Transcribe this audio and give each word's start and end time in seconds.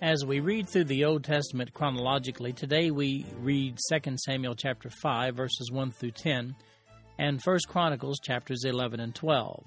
As 0.00 0.24
we 0.24 0.38
read 0.38 0.68
through 0.68 0.84
the 0.84 1.04
Old 1.06 1.24
Testament 1.24 1.74
chronologically, 1.74 2.52
today 2.52 2.92
we 2.92 3.26
read 3.40 3.78
2 3.90 4.16
Samuel 4.24 4.54
chapter 4.54 4.88
5 5.02 5.34
verses 5.34 5.72
1 5.72 5.90
through 5.90 6.12
10 6.12 6.54
and 7.18 7.40
1 7.42 7.58
Chronicles 7.66 8.20
chapters 8.22 8.62
11 8.64 9.00
and 9.00 9.12
12. 9.12 9.64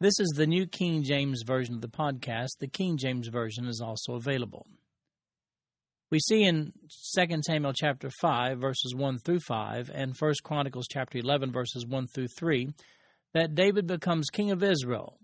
This 0.00 0.18
is 0.18 0.32
the 0.34 0.46
New 0.46 0.66
King 0.66 1.02
James 1.02 1.42
version 1.46 1.74
of 1.74 1.82
the 1.82 1.88
podcast. 1.88 2.48
The 2.60 2.66
King 2.66 2.96
James 2.96 3.28
version 3.28 3.66
is 3.66 3.82
also 3.82 4.14
available. 4.14 4.66
We 6.10 6.18
see 6.18 6.44
in 6.44 6.72
2 7.14 7.42
Samuel 7.42 7.74
chapter 7.74 8.08
5 8.22 8.58
verses 8.58 8.94
1 8.94 9.18
through 9.18 9.40
5 9.40 9.90
and 9.92 10.16
1 10.18 10.34
Chronicles 10.42 10.86
chapter 10.90 11.18
11 11.18 11.52
verses 11.52 11.86
1 11.86 12.06
through 12.06 12.28
3 12.38 12.70
that 13.34 13.54
David 13.54 13.86
becomes 13.86 14.30
king 14.30 14.50
of 14.50 14.62
Israel. 14.62 15.18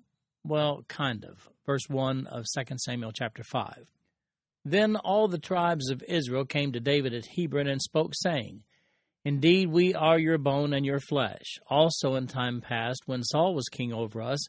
Well, 0.45 0.85
kind 0.87 1.25
of. 1.25 1.49
Verse 1.65 1.89
1 1.89 2.27
of 2.27 2.45
2 2.55 2.77
Samuel 2.77 3.13
chapter 3.13 3.43
5. 3.43 3.87
Then 4.71 4.97
all 4.97 5.29
the 5.29 5.39
tribes 5.39 5.89
of 5.89 6.05
Israel 6.07 6.45
came 6.45 6.73
to 6.73 6.81
David 6.81 7.15
at 7.15 7.25
Hebron 7.25 7.69
and 7.69 7.81
spoke, 7.81 8.13
saying, 8.15 8.65
Indeed, 9.25 9.69
we 9.69 9.95
are 9.95 10.19
your 10.19 10.37
bone 10.37 10.75
and 10.75 10.85
your 10.85 11.01
flesh. 11.01 11.59
Also, 11.71 12.17
in 12.17 12.27
time 12.27 12.61
past, 12.61 13.01
when 13.07 13.23
Saul 13.23 13.55
was 13.55 13.71
king 13.71 13.95
over 13.95 14.21
us, 14.21 14.47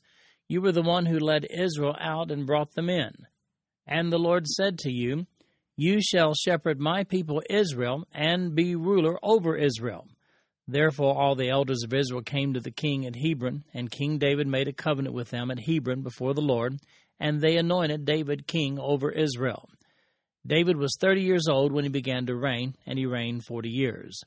you 0.49 0.61
were 0.61 0.73
the 0.73 0.81
one 0.81 1.05
who 1.05 1.19
led 1.19 1.47
Israel 1.49 1.95
out 2.01 2.31
and 2.31 2.45
brought 2.45 2.73
them 2.73 2.89
in. 2.89 3.13
And 3.87 4.11
the 4.11 4.19
Lord 4.19 4.45
said 4.45 4.77
to 4.79 4.91
you, 4.91 5.25
You 5.77 6.01
shall 6.01 6.33
shepherd 6.33 6.81
my 6.81 7.05
people 7.05 7.41
Israel, 7.49 8.03
and 8.11 8.53
be 8.53 8.75
ruler 8.75 9.17
over 9.23 9.55
Israel. 9.55 10.05
Therefore, 10.67 11.17
all 11.17 11.35
the 11.35 11.49
elders 11.49 11.83
of 11.85 11.93
Israel 11.93 12.23
came 12.23 12.53
to 12.55 12.59
the 12.59 12.71
king 12.71 13.05
at 13.05 13.15
Hebron, 13.15 13.63
and 13.73 13.89
King 13.89 14.17
David 14.17 14.47
made 14.47 14.67
a 14.67 14.73
covenant 14.73 15.15
with 15.15 15.29
them 15.29 15.49
at 15.49 15.61
Hebron 15.61 16.01
before 16.01 16.33
the 16.33 16.41
Lord, 16.41 16.77
and 17.21 17.39
they 17.39 17.55
anointed 17.55 18.03
David 18.03 18.47
king 18.47 18.77
over 18.77 19.11
Israel. 19.11 19.69
David 20.45 20.77
was 20.77 20.97
thirty 20.99 21.21
years 21.21 21.47
old 21.47 21.71
when 21.71 21.83
he 21.83 21.89
began 21.89 22.25
to 22.25 22.35
reign, 22.35 22.75
and 22.85 22.97
he 22.97 23.05
reigned 23.05 23.45
forty 23.45 23.69
years. 23.69 24.19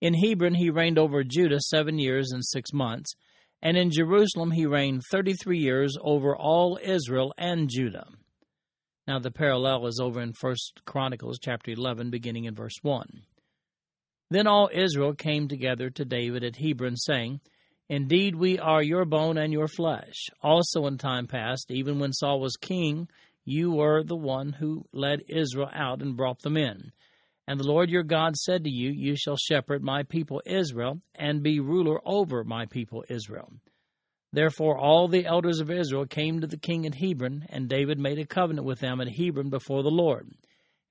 In 0.00 0.14
Hebron 0.14 0.54
he 0.54 0.70
reigned 0.70 0.98
over 0.98 1.24
Judah 1.24 1.60
seven 1.60 1.98
years 1.98 2.30
and 2.32 2.44
six 2.44 2.72
months, 2.72 3.12
and 3.60 3.76
in 3.76 3.90
Jerusalem 3.90 4.52
he 4.52 4.66
reigned 4.66 5.02
thirty 5.10 5.34
three 5.34 5.58
years 5.58 5.96
over 6.00 6.36
all 6.36 6.78
Israel 6.82 7.32
and 7.36 7.68
Judah. 7.68 8.06
Now 9.06 9.18
the 9.18 9.30
parallel 9.30 9.86
is 9.86 9.98
over 10.00 10.20
in 10.20 10.34
First 10.34 10.82
Chronicles 10.84 11.38
chapter 11.42 11.70
eleven, 11.70 12.10
beginning 12.10 12.44
in 12.44 12.54
verse 12.54 12.76
one. 12.82 13.22
Then 14.30 14.46
all 14.46 14.68
Israel 14.72 15.14
came 15.14 15.48
together 15.48 15.88
to 15.90 16.04
David 16.04 16.44
at 16.44 16.56
Hebron, 16.56 16.96
saying, 16.96 17.40
Indeed, 17.88 18.34
we 18.34 18.58
are 18.58 18.82
your 18.82 19.06
bone 19.06 19.38
and 19.38 19.50
your 19.50 19.68
flesh. 19.68 20.26
Also, 20.42 20.86
in 20.86 20.98
time 20.98 21.26
past, 21.26 21.70
even 21.70 21.98
when 21.98 22.12
Saul 22.12 22.38
was 22.38 22.56
king, 22.56 23.08
you 23.48 23.72
were 23.72 24.02
the 24.02 24.16
one 24.16 24.52
who 24.52 24.84
led 24.92 25.22
Israel 25.28 25.70
out 25.72 26.02
and 26.02 26.16
brought 26.16 26.42
them 26.42 26.56
in. 26.56 26.92
And 27.46 27.58
the 27.58 27.66
Lord 27.66 27.88
your 27.88 28.02
God 28.02 28.36
said 28.36 28.64
to 28.64 28.70
you, 28.70 28.90
You 28.90 29.16
shall 29.16 29.38
shepherd 29.38 29.82
my 29.82 30.02
people 30.02 30.42
Israel, 30.44 31.00
and 31.14 31.42
be 31.42 31.58
ruler 31.58 31.98
over 32.04 32.44
my 32.44 32.66
people 32.66 33.04
Israel. 33.08 33.52
Therefore, 34.34 34.76
all 34.76 35.08
the 35.08 35.24
elders 35.24 35.60
of 35.60 35.70
Israel 35.70 36.04
came 36.04 36.42
to 36.42 36.46
the 36.46 36.58
king 36.58 36.84
at 36.84 36.96
Hebron, 36.96 37.46
and 37.48 37.70
David 37.70 37.98
made 37.98 38.18
a 38.18 38.26
covenant 38.26 38.66
with 38.66 38.80
them 38.80 39.00
at 39.00 39.16
Hebron 39.16 39.48
before 39.48 39.82
the 39.82 39.90
Lord. 39.90 40.30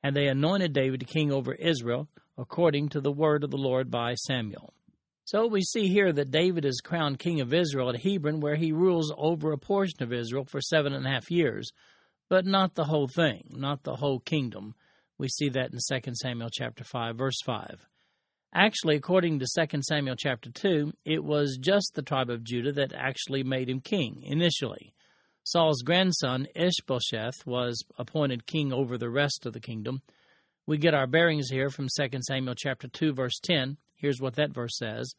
And 0.02 0.16
they 0.16 0.28
anointed 0.28 0.74
David 0.74 1.06
king 1.06 1.32
over 1.32 1.54
Israel 1.54 2.08
according 2.40 2.90
to 2.90 3.02
the 3.02 3.12
word 3.12 3.44
of 3.44 3.52
the 3.52 3.58
Lord 3.58 3.92
by 3.92 4.16
Samuel. 4.16 4.74
So 5.26 5.46
we 5.46 5.62
see 5.62 5.90
here 5.90 6.14
that 6.14 6.32
David 6.32 6.66
is 6.66 6.82
crowned 6.82 7.20
king 7.20 7.42
of 7.42 7.54
Israel 7.54 7.90
at 7.90 8.02
Hebron, 8.02 8.40
where 8.40 8.56
he 8.56 8.72
rules 8.72 9.14
over 9.16 9.52
a 9.52 9.58
portion 9.58 10.02
of 10.02 10.14
Israel 10.14 10.46
for 10.46 10.62
seven 10.62 10.94
and 10.94 11.06
a 11.06 11.10
half 11.10 11.30
years, 11.30 11.72
but 12.30 12.46
not 12.46 12.76
the 12.76 12.86
whole 12.86 13.08
thing, 13.08 13.44
not 13.52 13.84
the 13.84 13.96
whole 13.96 14.20
kingdom. 14.20 14.76
We 15.18 15.28
see 15.28 15.50
that 15.50 15.72
in 15.72 15.80
2 16.02 16.12
Samuel 16.14 16.50
chapter 16.52 16.84
5, 16.84 17.16
verse 17.16 17.42
5. 17.46 17.88
Actually, 18.54 18.96
according 18.96 19.40
to 19.40 19.68
2 19.68 19.82
Samuel 19.82 20.16
chapter 20.18 20.50
2, 20.52 20.94
it 21.06 21.24
was 21.24 21.58
just 21.60 21.92
the 21.96 22.02
tribe 22.02 22.30
of 22.30 22.44
Judah 22.44 22.72
that 22.74 22.94
actually 22.94 23.44
made 23.44 23.70
him 23.70 23.82
king 23.82 24.22
initially. 24.24 24.94
Saul's 25.44 25.82
grandson, 25.82 26.48
Ishbosheth, 26.56 27.46
was 27.46 27.84
appointed 27.98 28.46
king 28.46 28.74
over 28.74 28.98
the 28.98 29.10
rest 29.10 29.46
of 29.46 29.54
the 29.54 29.60
kingdom, 29.60 30.02
we 30.68 30.78
get 30.78 30.94
our 30.94 31.08
bearings 31.08 31.50
here 31.50 31.70
from 31.70 31.88
2 31.88 32.20
Samuel 32.28 32.54
chapter 32.54 32.90
2 32.90 33.14
verse 33.14 33.40
10. 33.42 33.78
Here's 33.96 34.20
what 34.20 34.36
that 34.36 34.54
verse 34.54 34.78
says. 34.78 35.14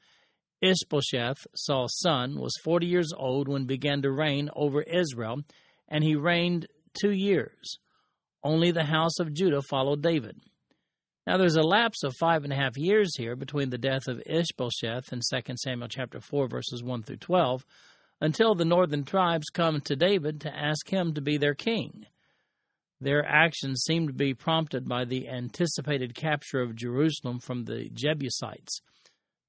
Ishbosheth, 0.61 1.47
Saul's 1.55 1.97
son, 1.99 2.39
was 2.39 2.53
40 2.63 2.87
years 2.87 3.15
old 3.17 3.49
when 3.49 3.63
he 3.63 3.67
began 3.67 4.03
to 4.03 4.13
reign 4.13 4.51
over 4.55 4.83
Israel, 4.83 5.41
and 5.89 6.05
he 6.05 6.17
reigned 6.17 6.67
2 7.01 7.11
years. 7.11 7.79
Only 8.43 8.71
the 8.71 8.85
house 8.85 9.19
of 9.19 9.33
Judah 9.33 9.63
followed 9.63 10.03
David. 10.03 10.37
Now 11.27 11.37
there's 11.37 11.57
a 11.57 11.63
lapse 11.63 12.05
of 12.05 12.15
five 12.19 12.45
and 12.45 12.53
a 12.53 12.57
half 12.57 12.79
years 12.79 13.15
here 13.19 13.37
between 13.37 13.69
the 13.69 13.77
death 13.77 14.09
of 14.09 14.23
Ishbosheth 14.25 15.13
in 15.13 15.21
2 15.21 15.57
Samuel 15.57 15.89
chapter 15.89 16.21
4 16.21 16.49
verses 16.49 16.83
1 16.83 17.03
through 17.03 17.19
12 17.19 17.67
until 18.21 18.55
the 18.55 18.65
northern 18.65 19.05
tribes 19.05 19.51
come 19.51 19.81
to 19.83 19.95
David 19.95 20.41
to 20.41 20.57
ask 20.57 20.89
him 20.89 21.13
to 21.15 21.21
be 21.21 21.37
their 21.37 21.55
king. 21.55 22.07
Their 23.01 23.25
actions 23.25 23.85
seem 23.87 24.09
to 24.09 24.13
be 24.13 24.35
prompted 24.35 24.89
by 24.89 25.05
the 25.05 25.29
anticipated 25.29 26.15
capture 26.15 26.63
of 26.63 26.75
Jerusalem 26.75 27.39
from 27.39 27.65
the 27.65 27.91
Jebusites. 27.93 28.81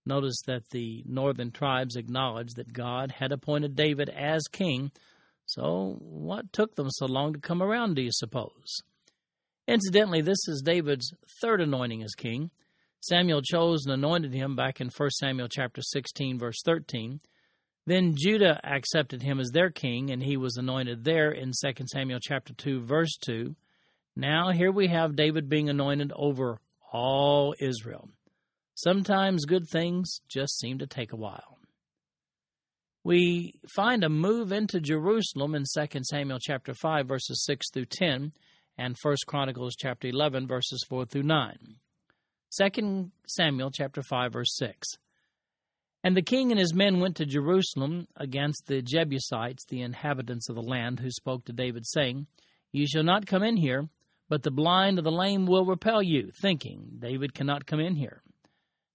Notice 0.06 0.42
that 0.48 0.70
the 0.70 1.04
northern 1.08 1.52
tribes 1.52 1.96
acknowledge 1.96 2.54
that 2.56 2.74
God 2.74 3.12
had 3.12 3.32
appointed 3.32 3.76
David 3.76 4.10
as 4.10 4.44
king, 4.52 4.92
so 5.50 5.98
what 6.00 6.54
took 6.54 6.76
them 6.76 6.92
so 6.92 7.08
long 7.08 7.34
to 7.34 7.40
come 7.40 7.64
around, 7.64 7.96
do 7.96 8.04
you 8.04 8.12
suppose? 8.12 8.84
Incidentally, 9.68 10.22
this 10.22 10.48
is 10.48 10.62
David's 10.64 11.12
third 11.42 11.60
anointing 11.60 12.04
as 12.04 12.14
king. 12.14 12.52
Samuel 13.02 13.42
chose 13.42 13.84
and 13.84 13.94
anointed 13.96 14.32
him 14.32 14.56
back 14.56 14.80
in 14.80 14.92
1 14.96 15.10
Samuel 15.10 15.48
chapter 15.50 15.82
16 15.82 16.38
verse 16.38 16.62
13. 16.64 17.20
Then 17.88 18.14
Judah 18.16 18.60
accepted 18.64 19.24
him 19.24 19.40
as 19.40 19.50
their 19.50 19.72
king, 19.72 20.12
and 20.12 20.22
he 20.22 20.38
was 20.38 20.56
anointed 20.56 21.04
there 21.04 21.32
in 21.32 21.52
2 21.60 21.86
Samuel 21.88 22.20
chapter 22.22 22.54
2, 22.54 22.82
verse 22.82 23.18
2. 23.26 23.56
Now 24.16 24.52
here 24.52 24.72
we 24.72 24.90
have 24.90 25.16
David 25.16 25.50
being 25.50 25.68
anointed 25.68 26.14
over 26.16 26.60
all 26.94 27.56
Israel. 27.60 28.10
Sometimes 28.76 29.46
good 29.46 29.68
things 29.68 30.22
just 30.28 30.60
seem 30.60 30.78
to 30.78 30.86
take 30.86 31.12
a 31.12 31.18
while. 31.18 31.59
We 33.04 33.54
find 33.74 34.04
a 34.04 34.10
move 34.10 34.52
into 34.52 34.80
Jerusalem 34.80 35.56
in 35.56 35.64
2 35.64 36.04
Samuel 36.04 36.40
chapter 36.42 36.74
5 36.74 37.08
verses 37.08 37.44
6 37.46 37.72
through 37.72 37.86
10 37.86 38.34
and 38.78 38.96
1 39.02 39.16
Chronicles 39.26 39.76
chapter 39.78 40.08
11 40.08 40.48
verses 40.48 40.86
4 40.90 41.06
through 41.06 41.24
9. 41.24 41.58
2 42.58 43.12
Samuel 43.28 43.72
chapter 43.72 44.02
5 44.02 44.34
verse 44.34 44.56
6. 44.58 44.88
And 46.04 46.16
the 46.16 46.22
king 46.22 46.52
and 46.52 46.60
his 46.60 46.74
men 46.74 47.00
went 47.00 47.18
to 47.18 47.26
Jerusalem 47.26 48.08
against 48.16 48.68
the 48.68 48.82
Jebusites, 48.82 49.66
the 49.68 49.82
inhabitants 49.82 50.50
of 50.50 50.56
the 50.56 50.62
land, 50.62 51.00
who 51.00 51.12
spoke 51.12 51.46
to 51.46 51.54
David, 51.54 51.86
saying, 51.86 52.28
You 52.72 52.88
shall 52.88 53.04
not 53.04 53.26
come 53.26 53.44
in 53.44 53.58
here, 53.58 53.90
but 54.30 54.44
the 54.44 54.52
blind 54.52 54.98
and 54.98 55.06
the 55.06 55.12
lame 55.12 55.46
will 55.46 55.66
repel 55.66 56.02
you, 56.02 56.32
thinking, 56.42 57.00
David 57.00 57.34
cannot 57.34 57.66
come 57.66 57.82
in 57.82 57.96
here. 57.96 58.22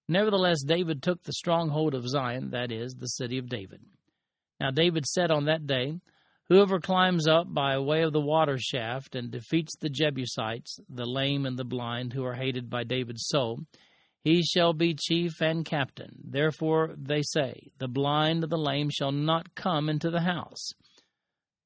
Nevertheless, 0.07 0.63
David 0.63 1.01
took 1.01 1.23
the 1.23 1.33
stronghold 1.33 1.95
of 1.95 2.07
Zion, 2.07 2.51
that 2.51 2.71
is, 2.71 2.93
the 2.93 3.07
city 3.07 3.37
of 3.37 3.49
David. 3.49 3.81
Now 4.59 4.71
David 4.71 5.05
said 5.05 5.31
on 5.31 5.45
that 5.45 5.65
day, 5.65 5.99
Whoever 6.47 6.79
climbs 6.79 7.27
up 7.27 7.51
by 7.51 7.79
way 7.79 8.03
of 8.03 8.13
the 8.13 8.21
water 8.21 8.59
shaft 8.59 9.15
and 9.15 9.31
defeats 9.31 9.75
the 9.75 9.89
Jebusites, 9.89 10.79
the 10.87 11.07
lame 11.07 11.47
and 11.47 11.57
the 11.57 11.63
blind, 11.63 12.13
who 12.13 12.23
are 12.23 12.35
hated 12.35 12.69
by 12.69 12.83
David's 12.83 13.25
soul, 13.27 13.61
he 14.23 14.43
shall 14.43 14.73
be 14.73 14.93
chief 14.93 15.41
and 15.41 15.65
captain. 15.65 16.19
Therefore 16.23 16.93
they 16.97 17.23
say, 17.23 17.69
The 17.79 17.87
blind 17.87 18.43
and 18.43 18.51
the 18.51 18.57
lame 18.57 18.91
shall 18.91 19.11
not 19.11 19.55
come 19.55 19.89
into 19.89 20.11
the 20.11 20.21
house. 20.21 20.71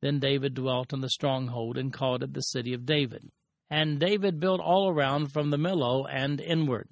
Then 0.02 0.20
David 0.20 0.54
dwelt 0.54 0.94
in 0.94 1.02
the 1.02 1.10
stronghold 1.10 1.78
and 1.78 1.92
called 1.92 2.24
it 2.24 2.34
the 2.34 2.42
city 2.42 2.74
of 2.74 2.86
David. 2.86 3.30
And 3.70 4.00
David 4.00 4.40
built 4.40 4.62
all 4.62 4.90
around 4.90 5.34
from 5.34 5.50
the 5.50 5.58
Millo 5.58 6.06
and 6.10 6.40
inward. 6.40 6.88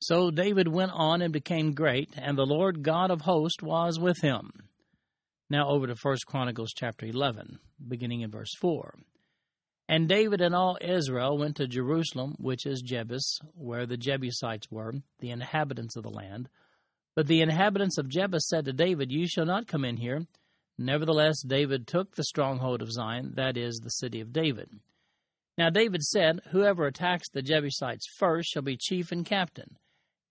So 0.00 0.30
David 0.30 0.68
went 0.68 0.92
on 0.94 1.22
and 1.22 1.32
became 1.32 1.74
great, 1.74 2.10
and 2.16 2.38
the 2.38 2.46
Lord 2.46 2.82
God 2.82 3.10
of 3.10 3.22
hosts 3.22 3.62
was 3.62 3.98
with 3.98 4.20
him. 4.20 4.52
Now 5.50 5.68
over 5.68 5.86
to 5.86 5.96
1 6.00 6.16
Chronicles 6.26 6.72
chapter 6.74 7.06
11, 7.06 7.58
beginning 7.88 8.20
in 8.20 8.30
verse 8.30 8.54
4. 8.60 8.94
And 9.88 10.08
David 10.08 10.40
and 10.40 10.54
all 10.54 10.78
Israel 10.80 11.38
went 11.38 11.56
to 11.56 11.66
Jerusalem, 11.66 12.36
which 12.38 12.66
is 12.66 12.82
Jebus, 12.82 13.40
where 13.54 13.86
the 13.86 13.96
Jebusites 13.96 14.70
were, 14.70 14.92
the 15.18 15.30
inhabitants 15.30 15.96
of 15.96 16.02
the 16.02 16.10
land. 16.10 16.48
But 17.16 17.26
the 17.26 17.40
inhabitants 17.40 17.98
of 17.98 18.08
Jebus 18.08 18.46
said 18.46 18.66
to 18.66 18.72
David, 18.72 19.10
You 19.10 19.26
shall 19.26 19.46
not 19.46 19.66
come 19.66 19.84
in 19.84 19.96
here. 19.96 20.26
Nevertheless, 20.78 21.42
David 21.42 21.88
took 21.88 22.14
the 22.14 22.22
stronghold 22.22 22.82
of 22.82 22.92
Zion, 22.92 23.32
that 23.34 23.56
is, 23.56 23.80
the 23.80 23.90
city 23.90 24.20
of 24.20 24.32
David. 24.32 24.70
Now 25.56 25.70
David 25.70 26.02
said, 26.04 26.40
Whoever 26.52 26.86
attacks 26.86 27.28
the 27.28 27.42
Jebusites 27.42 28.06
first 28.16 28.50
shall 28.50 28.62
be 28.62 28.76
chief 28.76 29.10
and 29.10 29.26
captain. 29.26 29.76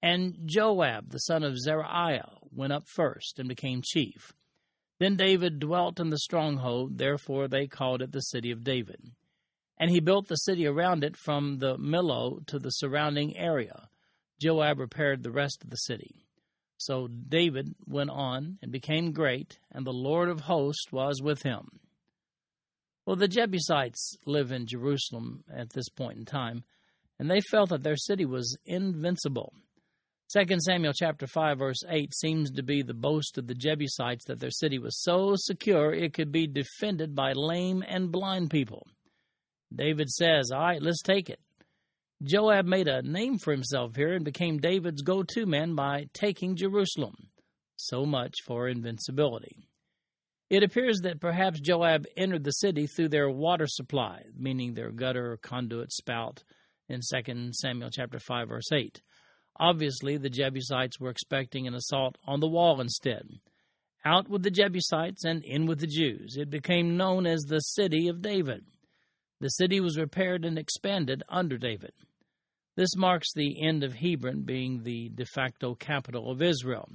And 0.01 0.37
Joab, 0.45 1.09
the 1.09 1.19
son 1.19 1.43
of 1.43 1.57
Zeruiah, 1.59 2.37
went 2.51 2.73
up 2.73 2.87
first 2.87 3.39
and 3.39 3.49
became 3.49 3.81
chief. 3.83 4.33
Then 4.99 5.15
David 5.15 5.59
dwelt 5.59 5.99
in 5.99 6.09
the 6.09 6.17
stronghold, 6.17 6.97
therefore 6.97 7.47
they 7.47 7.67
called 7.67 8.01
it 8.01 8.11
the 8.11 8.21
city 8.21 8.51
of 8.51 8.63
David. 8.63 9.11
And 9.77 9.91
he 9.91 9.99
built 9.99 10.27
the 10.27 10.35
city 10.35 10.65
around 10.65 11.03
it 11.03 11.15
from 11.15 11.59
the 11.59 11.77
Millo 11.77 12.45
to 12.47 12.57
the 12.57 12.71
surrounding 12.71 13.37
area. 13.37 13.89
Joab 14.39 14.79
repaired 14.79 15.23
the 15.23 15.31
rest 15.31 15.63
of 15.63 15.69
the 15.69 15.75
city. 15.75 16.25
So 16.77 17.07
David 17.07 17.75
went 17.85 18.09
on 18.09 18.59
and 18.61 18.71
became 18.71 19.11
great, 19.11 19.59
and 19.71 19.85
the 19.85 19.91
Lord 19.91 20.29
of 20.29 20.41
hosts 20.41 20.91
was 20.91 21.21
with 21.21 21.41
him. 21.43 21.79
Well, 23.05 23.15
the 23.15 23.27
Jebusites 23.27 24.17
live 24.25 24.51
in 24.51 24.67
Jerusalem 24.67 25.43
at 25.51 25.71
this 25.71 25.89
point 25.89 26.17
in 26.17 26.25
time, 26.25 26.63
and 27.17 27.31
they 27.31 27.41
felt 27.41 27.69
that 27.69 27.81
their 27.83 27.95
city 27.95 28.25
was 28.25 28.57
invincible. 28.65 29.53
2 30.33 30.59
Samuel 30.59 30.91
chapter 30.93 31.25
5 31.25 31.57
verse 31.57 31.83
8 31.87 32.13
seems 32.13 32.51
to 32.51 32.61
be 32.61 32.81
the 32.81 32.93
boast 32.93 33.37
of 33.37 33.47
the 33.47 33.55
Jebusites 33.55 34.25
that 34.25 34.39
their 34.39 34.51
city 34.51 34.77
was 34.77 35.01
so 35.01 35.35
secure 35.37 35.93
it 35.93 36.13
could 36.13 36.33
be 36.33 36.47
defended 36.47 37.15
by 37.15 37.31
lame 37.31 37.81
and 37.87 38.11
blind 38.11 38.49
people. 38.49 38.85
David 39.73 40.09
says, 40.09 40.51
All 40.51 40.59
right, 40.59 40.81
let's 40.81 41.01
take 41.01 41.29
it. 41.29 41.39
Joab 42.21 42.65
made 42.65 42.89
a 42.89 43.03
name 43.03 43.37
for 43.37 43.51
himself 43.51 43.95
here 43.95 44.15
and 44.15 44.25
became 44.25 44.57
David's 44.57 45.01
go 45.01 45.23
to 45.23 45.45
man 45.45 45.75
by 45.75 46.07
taking 46.13 46.57
Jerusalem. 46.57 47.15
So 47.77 48.05
much 48.05 48.33
for 48.45 48.67
invincibility. 48.67 49.69
It 50.49 50.63
appears 50.63 50.99
that 51.03 51.21
perhaps 51.21 51.61
Joab 51.61 52.05
entered 52.17 52.43
the 52.43 52.51
city 52.51 52.87
through 52.87 53.09
their 53.09 53.29
water 53.29 53.67
supply, 53.67 54.23
meaning 54.35 54.73
their 54.73 54.91
gutter 54.91 55.37
conduit 55.41 55.93
spout 55.93 56.43
in 56.89 56.99
2 56.99 57.51
Samuel 57.53 57.91
chapter 57.93 58.19
5 58.19 58.49
verse 58.49 58.71
8. 58.73 59.01
Obviously, 59.59 60.17
the 60.17 60.29
Jebusites 60.29 60.99
were 60.99 61.09
expecting 61.09 61.67
an 61.67 61.73
assault 61.73 62.17
on 62.25 62.39
the 62.39 62.47
wall 62.47 62.79
instead. 62.79 63.39
Out 64.05 64.29
with 64.29 64.43
the 64.43 64.51
Jebusites 64.51 65.25
and 65.25 65.43
in 65.43 65.65
with 65.65 65.79
the 65.79 65.87
Jews. 65.87 66.37
It 66.37 66.49
became 66.49 66.95
known 66.95 67.25
as 67.25 67.41
the 67.41 67.59
city 67.59 68.07
of 68.07 68.21
David. 68.21 68.65
The 69.39 69.49
city 69.49 69.79
was 69.79 69.97
repaired 69.97 70.45
and 70.45 70.57
expanded 70.57 71.23
under 71.29 71.57
David. 71.57 71.91
This 72.75 72.95
marks 72.95 73.33
the 73.33 73.63
end 73.65 73.83
of 73.83 73.95
Hebron 73.95 74.43
being 74.43 74.83
the 74.83 75.09
de 75.09 75.25
facto 75.25 75.73
capital 75.73 76.29
of 76.29 76.41
Israel. 76.43 76.87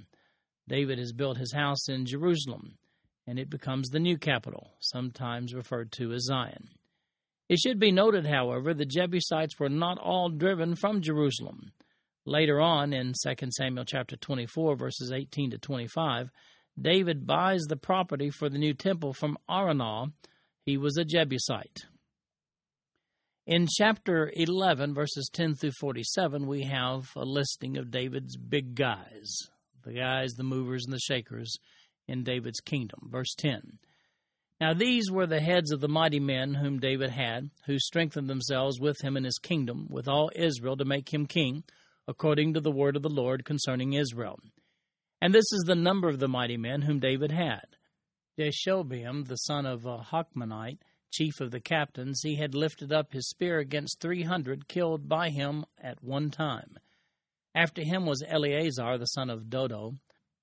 David 0.69 0.99
has 0.99 1.13
built 1.13 1.39
his 1.39 1.53
house 1.53 1.89
in 1.89 2.07
Jerusalem, 2.07 2.79
and 3.27 3.39
it 3.39 3.51
becomes 3.51 3.89
the 3.89 3.99
new 3.99 4.17
capital, 4.17 4.71
sometimes 4.79 5.55
referred 5.55 5.91
to 5.93 6.13
as 6.13 6.27
Zion. 6.27 6.69
It 7.49 7.59
should 7.59 7.81
be 7.81 7.91
noted, 7.91 8.27
however, 8.27 8.73
the 8.73 8.87
Jebusites 8.87 9.59
were 9.59 9.69
not 9.69 9.99
all 9.99 10.29
driven 10.31 10.77
from 10.77 11.03
Jerusalem. 11.03 11.73
Later 12.25 12.61
on 12.61 12.93
in 12.93 13.15
2 13.15 13.51
Samuel 13.51 13.85
chapter 13.85 14.17
24 14.17 14.77
verses 14.77 15.11
18 15.11 15.51
to 15.51 15.59
25, 15.59 16.31
David 16.81 17.27
buys 17.27 17.63
the 17.63 17.77
property 17.77 18.31
for 18.31 18.49
the 18.49 18.59
new 18.59 18.75
temple 18.75 19.13
from 19.13 19.37
Araunah. 19.51 20.13
He 20.65 20.77
was 20.77 20.97
a 20.97 21.05
Jebusite. 21.05 21.87
In 23.45 23.67
chapter 23.69 24.31
11, 24.37 24.95
verses 24.95 25.29
10 25.33 25.57
through 25.57 25.73
47, 25.81 26.47
we 26.47 26.63
have 26.63 27.11
a 27.17 27.25
listing 27.25 27.77
of 27.77 27.91
David's 27.91 28.37
big 28.37 28.77
guys, 28.77 29.35
the 29.85 29.93
guys, 29.93 30.35
the 30.35 30.45
movers, 30.45 30.85
and 30.85 30.95
the 30.95 31.01
shakers 31.01 31.57
in 32.07 32.23
David's 32.23 32.61
kingdom. 32.61 33.09
Verse 33.11 33.35
10. 33.37 33.79
Now 34.61 34.75
these 34.75 35.11
were 35.11 35.27
the 35.27 35.41
heads 35.41 35.73
of 35.73 35.81
the 35.81 35.89
mighty 35.89 36.21
men 36.21 36.55
whom 36.55 36.79
David 36.79 37.11
had, 37.11 37.51
who 37.67 37.81
strengthened 37.81 38.31
themselves 38.31 38.79
with 38.79 39.01
him 39.03 39.17
in 39.17 39.25
his 39.25 39.39
kingdom, 39.39 39.89
with 39.91 40.07
all 40.07 40.31
Israel 40.37 40.77
to 40.77 40.85
make 40.85 41.13
him 41.13 41.27
king, 41.27 41.65
according 42.09 42.55
to 42.55 42.61
the 42.61 42.71
word 42.71 42.97
of 42.97 43.03
the 43.03 43.09
Lord 43.09 43.45
concerning 43.45 43.93
Israel. 43.93 44.39
And 45.21 45.33
this 45.33 45.53
is 45.53 45.65
the 45.67 45.75
number 45.75 46.09
of 46.09 46.19
the 46.19 46.29
mighty 46.29 46.57
men 46.57 46.83
whom 46.83 46.99
David 46.99 47.31
had. 47.31 47.65
Jashobeam, 48.39 49.29
the 49.29 49.37
son 49.37 49.67
of 49.67 49.85
a 49.87 49.99
Hachmonite, 49.99 50.81
chief 51.13 51.41
of 51.41 51.51
the 51.51 51.61
captains, 51.61 52.21
he 52.23 52.37
had 52.37 52.55
lifted 52.55 52.93
up 52.93 53.13
his 53.13 53.29
spear 53.29 53.59
against 53.59 54.01
three 54.01 54.23
hundred, 54.23 54.67
killed 54.69 55.09
by 55.09 55.29
him 55.31 55.65
at 55.81 56.03
one 56.03 56.31
time. 56.31 56.79
After 57.55 57.83
him 57.83 58.07
was 58.07 58.25
Eleazar, 58.27 58.97
the 58.99 59.07
son 59.07 59.29
of 59.29 59.51
Dodo, 59.51 59.99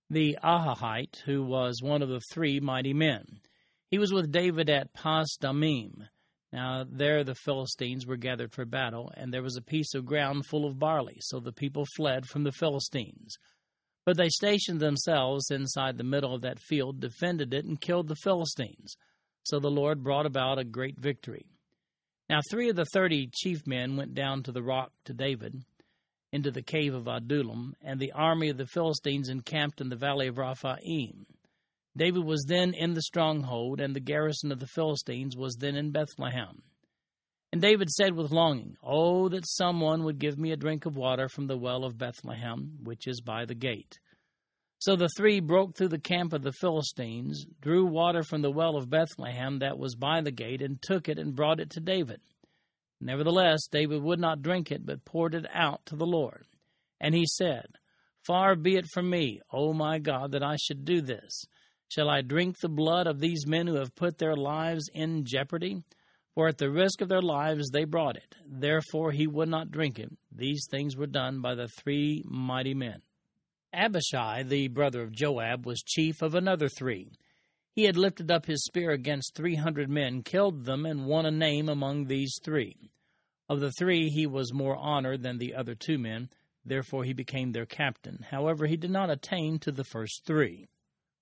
the 0.09 0.37
Ahohite, 0.43 1.21
who 1.25 1.43
was 1.43 1.81
one 1.81 2.01
of 2.01 2.09
the 2.09 2.21
three 2.31 2.59
mighty 2.59 2.93
men. 2.93 3.41
He 3.89 3.97
was 3.97 4.13
with 4.13 4.31
David 4.31 4.69
at 4.69 4.93
Pasdammim. 4.93 6.07
Now 6.51 6.83
there 6.89 7.23
the 7.23 7.35
Philistines 7.35 8.07
were 8.07 8.17
gathered 8.17 8.53
for 8.53 8.65
battle, 8.65 9.11
and 9.15 9.31
there 9.31 9.43
was 9.43 9.55
a 9.55 9.61
piece 9.61 9.93
of 9.93 10.05
ground 10.05 10.45
full 10.47 10.65
of 10.65 10.79
barley, 10.79 11.17
so 11.19 11.39
the 11.39 11.53
people 11.53 11.85
fled 11.95 12.25
from 12.25 12.43
the 12.43 12.51
Philistines. 12.51 13.37
But 14.05 14.17
they 14.17 14.29
stationed 14.29 14.79
themselves 14.79 15.51
inside 15.51 15.97
the 15.97 16.03
middle 16.03 16.33
of 16.33 16.41
that 16.41 16.59
field, 16.59 16.99
defended 16.99 17.53
it, 17.53 17.65
and 17.65 17.79
killed 17.79 18.07
the 18.07 18.15
Philistines. 18.15 18.95
So 19.43 19.59
the 19.59 19.69
Lord 19.69 20.03
brought 20.03 20.25
about 20.25 20.57
a 20.57 20.63
great 20.63 20.99
victory. 20.99 21.45
Now 22.29 22.39
three 22.49 22.69
of 22.69 22.75
the 22.75 22.85
thirty 22.85 23.29
chief 23.31 23.67
men 23.67 23.95
went 23.95 24.15
down 24.15 24.43
to 24.43 24.51
the 24.51 24.63
rock 24.63 24.91
to 25.05 25.13
David, 25.13 25.63
into 26.31 26.51
the 26.51 26.61
cave 26.61 26.93
of 26.93 27.07
Adullam, 27.07 27.75
and 27.81 27.99
the 27.99 28.11
army 28.11 28.49
of 28.49 28.57
the 28.57 28.67
Philistines 28.67 29.29
encamped 29.29 29.81
in 29.81 29.89
the 29.89 29.95
valley 29.95 30.27
of 30.27 30.37
Rephaim. 30.37 31.25
David 31.99 32.23
was 32.23 32.45
then 32.47 32.73
in 32.73 32.93
the 32.93 33.01
stronghold, 33.01 33.81
and 33.81 33.93
the 33.93 33.99
garrison 33.99 34.53
of 34.53 34.59
the 34.59 34.67
Philistines 34.67 35.35
was 35.35 35.57
then 35.57 35.75
in 35.75 35.91
Bethlehem. 35.91 36.61
And 37.51 37.61
David 37.61 37.89
said 37.89 38.13
with 38.13 38.31
longing, 38.31 38.77
Oh, 38.81 39.27
that 39.27 39.45
someone 39.45 40.05
would 40.05 40.17
give 40.17 40.37
me 40.37 40.53
a 40.53 40.57
drink 40.57 40.85
of 40.85 40.95
water 40.95 41.27
from 41.27 41.47
the 41.47 41.57
well 41.57 41.83
of 41.83 41.97
Bethlehem, 41.97 42.77
which 42.81 43.05
is 43.05 43.19
by 43.19 43.43
the 43.43 43.53
gate. 43.53 43.99
So 44.77 44.95
the 44.95 45.09
three 45.17 45.41
broke 45.41 45.75
through 45.75 45.89
the 45.89 45.99
camp 45.99 46.31
of 46.31 46.41
the 46.41 46.53
Philistines, 46.53 47.45
drew 47.59 47.85
water 47.85 48.23
from 48.23 48.43
the 48.43 48.51
well 48.51 48.77
of 48.77 48.89
Bethlehem 48.89 49.59
that 49.59 49.77
was 49.77 49.95
by 49.95 50.21
the 50.21 50.31
gate, 50.31 50.61
and 50.61 50.81
took 50.81 51.09
it 51.09 51.19
and 51.19 51.35
brought 51.35 51.59
it 51.59 51.71
to 51.71 51.81
David. 51.81 52.21
Nevertheless, 53.01 53.67
David 53.69 54.01
would 54.03 54.21
not 54.21 54.41
drink 54.41 54.71
it, 54.71 54.85
but 54.85 55.03
poured 55.03 55.35
it 55.35 55.47
out 55.53 55.85
to 55.87 55.97
the 55.97 56.05
Lord. 56.05 56.45
And 57.01 57.13
he 57.13 57.25
said, 57.25 57.65
Far 58.25 58.55
be 58.55 58.77
it 58.77 58.85
from 58.93 59.09
me, 59.09 59.41
O 59.51 59.73
my 59.73 59.99
God, 59.99 60.31
that 60.31 60.43
I 60.43 60.55
should 60.55 60.85
do 60.85 61.01
this. 61.01 61.45
Shall 61.89 62.07
I 62.07 62.21
drink 62.21 62.59
the 62.59 62.69
blood 62.69 63.07
of 63.07 63.19
these 63.19 63.47
men 63.47 63.65
who 63.65 63.75
have 63.75 63.95
put 63.95 64.19
their 64.19 64.35
lives 64.35 64.89
in 64.93 65.25
jeopardy? 65.25 65.83
For 66.35 66.47
at 66.47 66.59
the 66.59 66.69
risk 66.69 67.01
of 67.01 67.09
their 67.09 67.21
lives 67.21 67.71
they 67.71 67.83
brought 67.83 68.15
it. 68.15 68.35
Therefore 68.45 69.11
he 69.11 69.25
would 69.25 69.49
not 69.49 69.71
drink 69.71 69.97
it. 69.97 70.11
These 70.31 70.67
things 70.69 70.95
were 70.95 71.07
done 71.07 71.41
by 71.41 71.55
the 71.55 71.67
three 71.67 72.23
mighty 72.27 72.75
men. 72.75 73.01
Abishai, 73.73 74.43
the 74.43 74.67
brother 74.67 75.01
of 75.01 75.11
Joab, 75.11 75.65
was 75.65 75.81
chief 75.81 76.21
of 76.21 76.35
another 76.35 76.69
three. 76.69 77.11
He 77.73 77.85
had 77.85 77.97
lifted 77.97 78.29
up 78.29 78.45
his 78.45 78.63
spear 78.65 78.91
against 78.91 79.33
three 79.33 79.55
hundred 79.55 79.89
men, 79.89 80.21
killed 80.21 80.65
them, 80.65 80.85
and 80.85 81.07
won 81.07 81.25
a 81.25 81.31
name 81.31 81.69
among 81.69 82.05
these 82.05 82.39
three. 82.43 82.91
Of 83.47 83.61
the 83.61 83.71
three, 83.71 84.09
he 84.09 84.27
was 84.27 84.53
more 84.53 84.75
honored 84.75 85.23
than 85.23 85.39
the 85.39 85.55
other 85.55 85.73
two 85.73 85.97
men, 85.97 86.29
therefore 86.63 87.03
he 87.03 87.13
became 87.13 87.51
their 87.51 87.65
captain. 87.65 88.25
However, 88.29 88.67
he 88.67 88.77
did 88.77 88.91
not 88.91 89.09
attain 89.09 89.57
to 89.59 89.71
the 89.71 89.83
first 89.83 90.23
three. 90.25 90.67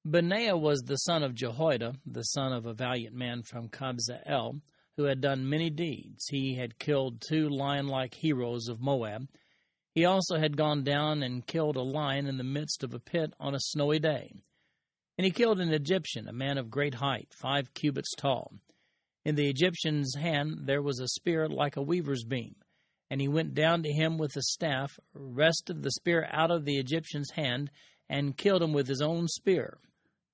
Benaiah 0.10 0.58
was 0.58 0.82
the 0.82 0.98
son 0.98 1.24
of 1.24 1.36
Jehoiada, 1.36 1.96
the 2.06 2.24
son 2.24 2.54
of 2.54 2.66
a 2.66 2.74
valiant 2.74 3.16
man 3.16 3.44
from 3.44 3.70
Kabzeel, 3.70 4.62
who 4.96 5.04
had 5.04 5.22
done 5.22 5.50
many 5.50 5.70
deeds. 5.70 6.28
He 6.30 6.56
had 6.56 6.80
killed 6.80 7.22
two 7.22 7.50
lion 7.50 7.88
like 7.88 8.14
heroes 8.14 8.68
of 8.68 8.80
Moab 8.80 9.28
he 9.98 10.06
also 10.06 10.38
had 10.38 10.56
gone 10.56 10.84
down 10.84 11.24
and 11.24 11.48
killed 11.48 11.76
a 11.76 11.82
lion 11.82 12.28
in 12.28 12.38
the 12.38 12.44
midst 12.44 12.84
of 12.84 12.94
a 12.94 13.00
pit 13.00 13.34
on 13.40 13.56
a 13.56 13.60
snowy 13.60 13.98
day. 13.98 14.32
And 15.18 15.26
he 15.26 15.32
killed 15.32 15.60
an 15.60 15.74
Egyptian, 15.74 16.28
a 16.28 16.32
man 16.32 16.60
of 16.60 16.70
great 16.70 16.94
height, 16.94 17.30
five 17.34 17.74
cubits 17.74 18.14
tall. 18.16 18.54
In 19.26 19.34
the 19.34 19.50
Egyptian's 19.50 20.14
hand 20.14 20.68
there 20.68 20.84
was 20.84 21.00
a 21.00 21.08
spear 21.08 21.50
like 21.50 21.78
a 21.78 21.82
weaver's 21.82 22.24
beam. 22.24 22.58
And 23.10 23.20
he 23.20 23.28
went 23.28 23.56
down 23.56 23.82
to 23.82 23.92
him 23.92 24.20
with 24.20 24.38
a 24.38 24.44
staff, 24.44 25.00
wrested 25.16 25.82
the 25.82 25.90
spear 25.90 26.30
out 26.32 26.52
of 26.52 26.64
the 26.64 26.78
Egyptian's 26.78 27.32
hand, 27.32 27.72
and 28.08 28.38
killed 28.38 28.62
him 28.62 28.74
with 28.74 28.88
his 28.88 29.02
own 29.02 29.28
spear. 29.28 29.80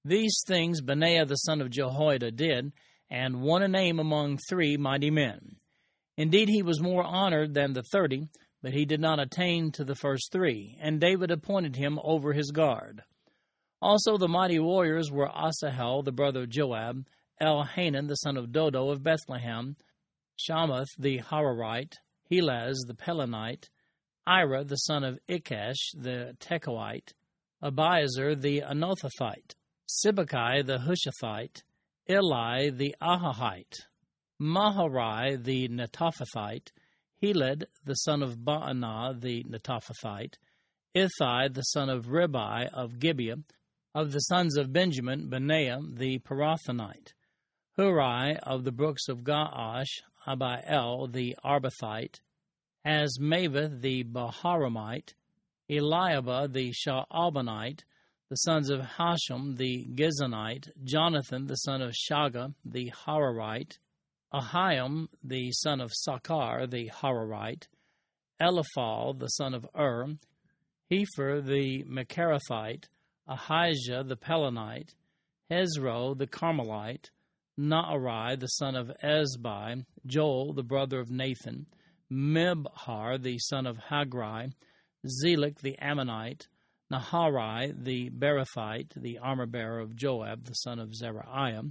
These 0.05 0.43
things 0.45 0.81
Benaiah 0.81 1.25
the 1.25 1.35
son 1.35 1.61
of 1.61 1.69
Jehoiada 1.69 2.31
did, 2.31 2.73
and 3.09 3.41
won 3.41 3.63
a 3.63 3.67
name 3.67 3.99
among 3.99 4.37
three 4.49 4.75
mighty 4.75 5.09
men. 5.09 5.55
Indeed, 6.17 6.49
he 6.49 6.61
was 6.61 6.81
more 6.81 7.03
honored 7.03 7.53
than 7.53 7.73
the 7.73 7.83
thirty, 7.83 8.27
but 8.61 8.73
he 8.73 8.85
did 8.85 8.99
not 8.99 9.19
attain 9.19 9.71
to 9.73 9.83
the 9.83 9.95
first 9.95 10.31
three, 10.31 10.77
and 10.81 10.99
David 10.99 11.31
appointed 11.31 11.75
him 11.75 11.99
over 12.03 12.33
his 12.33 12.51
guard. 12.51 13.03
Also 13.81 14.17
the 14.17 14.27
mighty 14.27 14.59
warriors 14.59 15.11
were 15.11 15.29
Asahel, 15.29 16.03
the 16.03 16.11
brother 16.11 16.43
of 16.43 16.49
Joab, 16.49 17.05
Elhanan, 17.41 18.07
the 18.07 18.15
son 18.15 18.37
of 18.37 18.51
Dodo 18.51 18.89
of 18.89 19.03
Bethlehem, 19.03 19.75
Shammoth 20.37 20.87
the 20.97 21.19
Harorite, 21.19 21.95
Helez 22.31 22.75
the 22.87 22.93
Pelonite, 22.93 23.69
Ira 24.25 24.63
the 24.63 24.77
son 24.77 25.03
of 25.03 25.19
Ikkesh 25.29 25.91
the 25.93 26.35
Tekoite, 26.39 27.11
Abiezer 27.61 28.39
the 28.39 28.61
Anathothite, 28.61 29.55
Sibbechai 29.87 30.65
the 30.65 30.79
Hushathite, 30.79 31.63
Eli 32.09 32.69
the 32.69 32.95
Ahohite, 33.01 33.81
Maharai 34.41 35.43
the 35.43 35.67
Netophathite, 35.67 36.71
Heled 37.21 37.65
the 37.85 37.95
son 37.95 38.21
of 38.23 38.37
Baanah 38.37 39.19
the 39.19 39.43
Netophathite, 39.43 40.35
Ithai 40.95 41.53
the 41.53 41.61
son 41.61 41.89
of 41.89 42.05
Ribai 42.05 42.69
of 42.73 42.99
Gibeah, 42.99 43.37
of 43.95 44.11
the 44.11 44.19
sons 44.19 44.57
of 44.57 44.73
Benjamin, 44.73 45.29
Benaiah 45.29 45.79
the 45.93 46.19
Pirathonite, 46.19 47.13
Hurai 47.77 48.37
of 48.43 48.63
the 48.63 48.71
brooks 48.71 49.07
of 49.07 49.19
Gaash, 49.19 50.01
Abiel 50.27 51.11
the 51.11 51.35
Arbathite, 51.43 52.21
Azmaveth 52.85 53.81
the 53.81 54.03
Baharumite, 54.03 55.13
Eliahba 55.69 56.51
the 56.51 56.71
Shaalbonite, 56.71 57.81
the 58.33 58.37
sons 58.37 58.71
of 58.71 58.81
Hashem 58.81 59.57
the 59.57 59.85
Gizonite, 59.93 60.71
Jonathan 60.83 61.45
the 61.45 61.53
son 61.53 61.83
of 61.83 61.93
Shageh 61.93 62.55
the 62.65 62.91
Hararite, 63.05 63.77
Ahiam 64.33 65.05
the 65.23 65.51
son 65.51 65.79
of 65.79 65.91
Sacar 65.91 66.67
the 66.67 66.89
Hararite, 66.89 67.67
Eliphal 68.41 69.19
the 69.19 69.27
son 69.27 69.53
of 69.53 69.67
Ur, 69.77 70.15
Hepher 70.91 71.45
the 71.45 71.83
Mecherathite, 71.83 72.85
Ahijah 73.27 74.03
the 74.03 74.17
Pelonite, 74.17 74.95
Hezro 75.51 76.17
the 76.17 76.25
Carmelite, 76.25 77.11
Naarai 77.59 78.39
the 78.39 78.47
son 78.47 78.75
of 78.75 78.91
Ezbai, 79.03 79.85
Joel 80.07 80.53
the 80.53 80.63
brother 80.63 80.99
of 80.99 81.11
Nathan, 81.11 81.67
Mibhar 82.11 83.21
the 83.21 83.37
son 83.37 83.67
of 83.67 83.77
Hagri, 83.91 84.51
Zelek 85.05 85.59
the 85.59 85.77
Ammonite, 85.77 86.47
Naharai 86.93 87.73
the 87.83 88.11
Berothite, 88.11 88.93
the 88.95 89.17
armor 89.17 89.47
bearer 89.47 89.79
of 89.79 89.95
Joab 89.95 90.45
the 90.45 90.53
son 90.53 90.79
of 90.79 90.93
Zeruiah, 90.93 91.63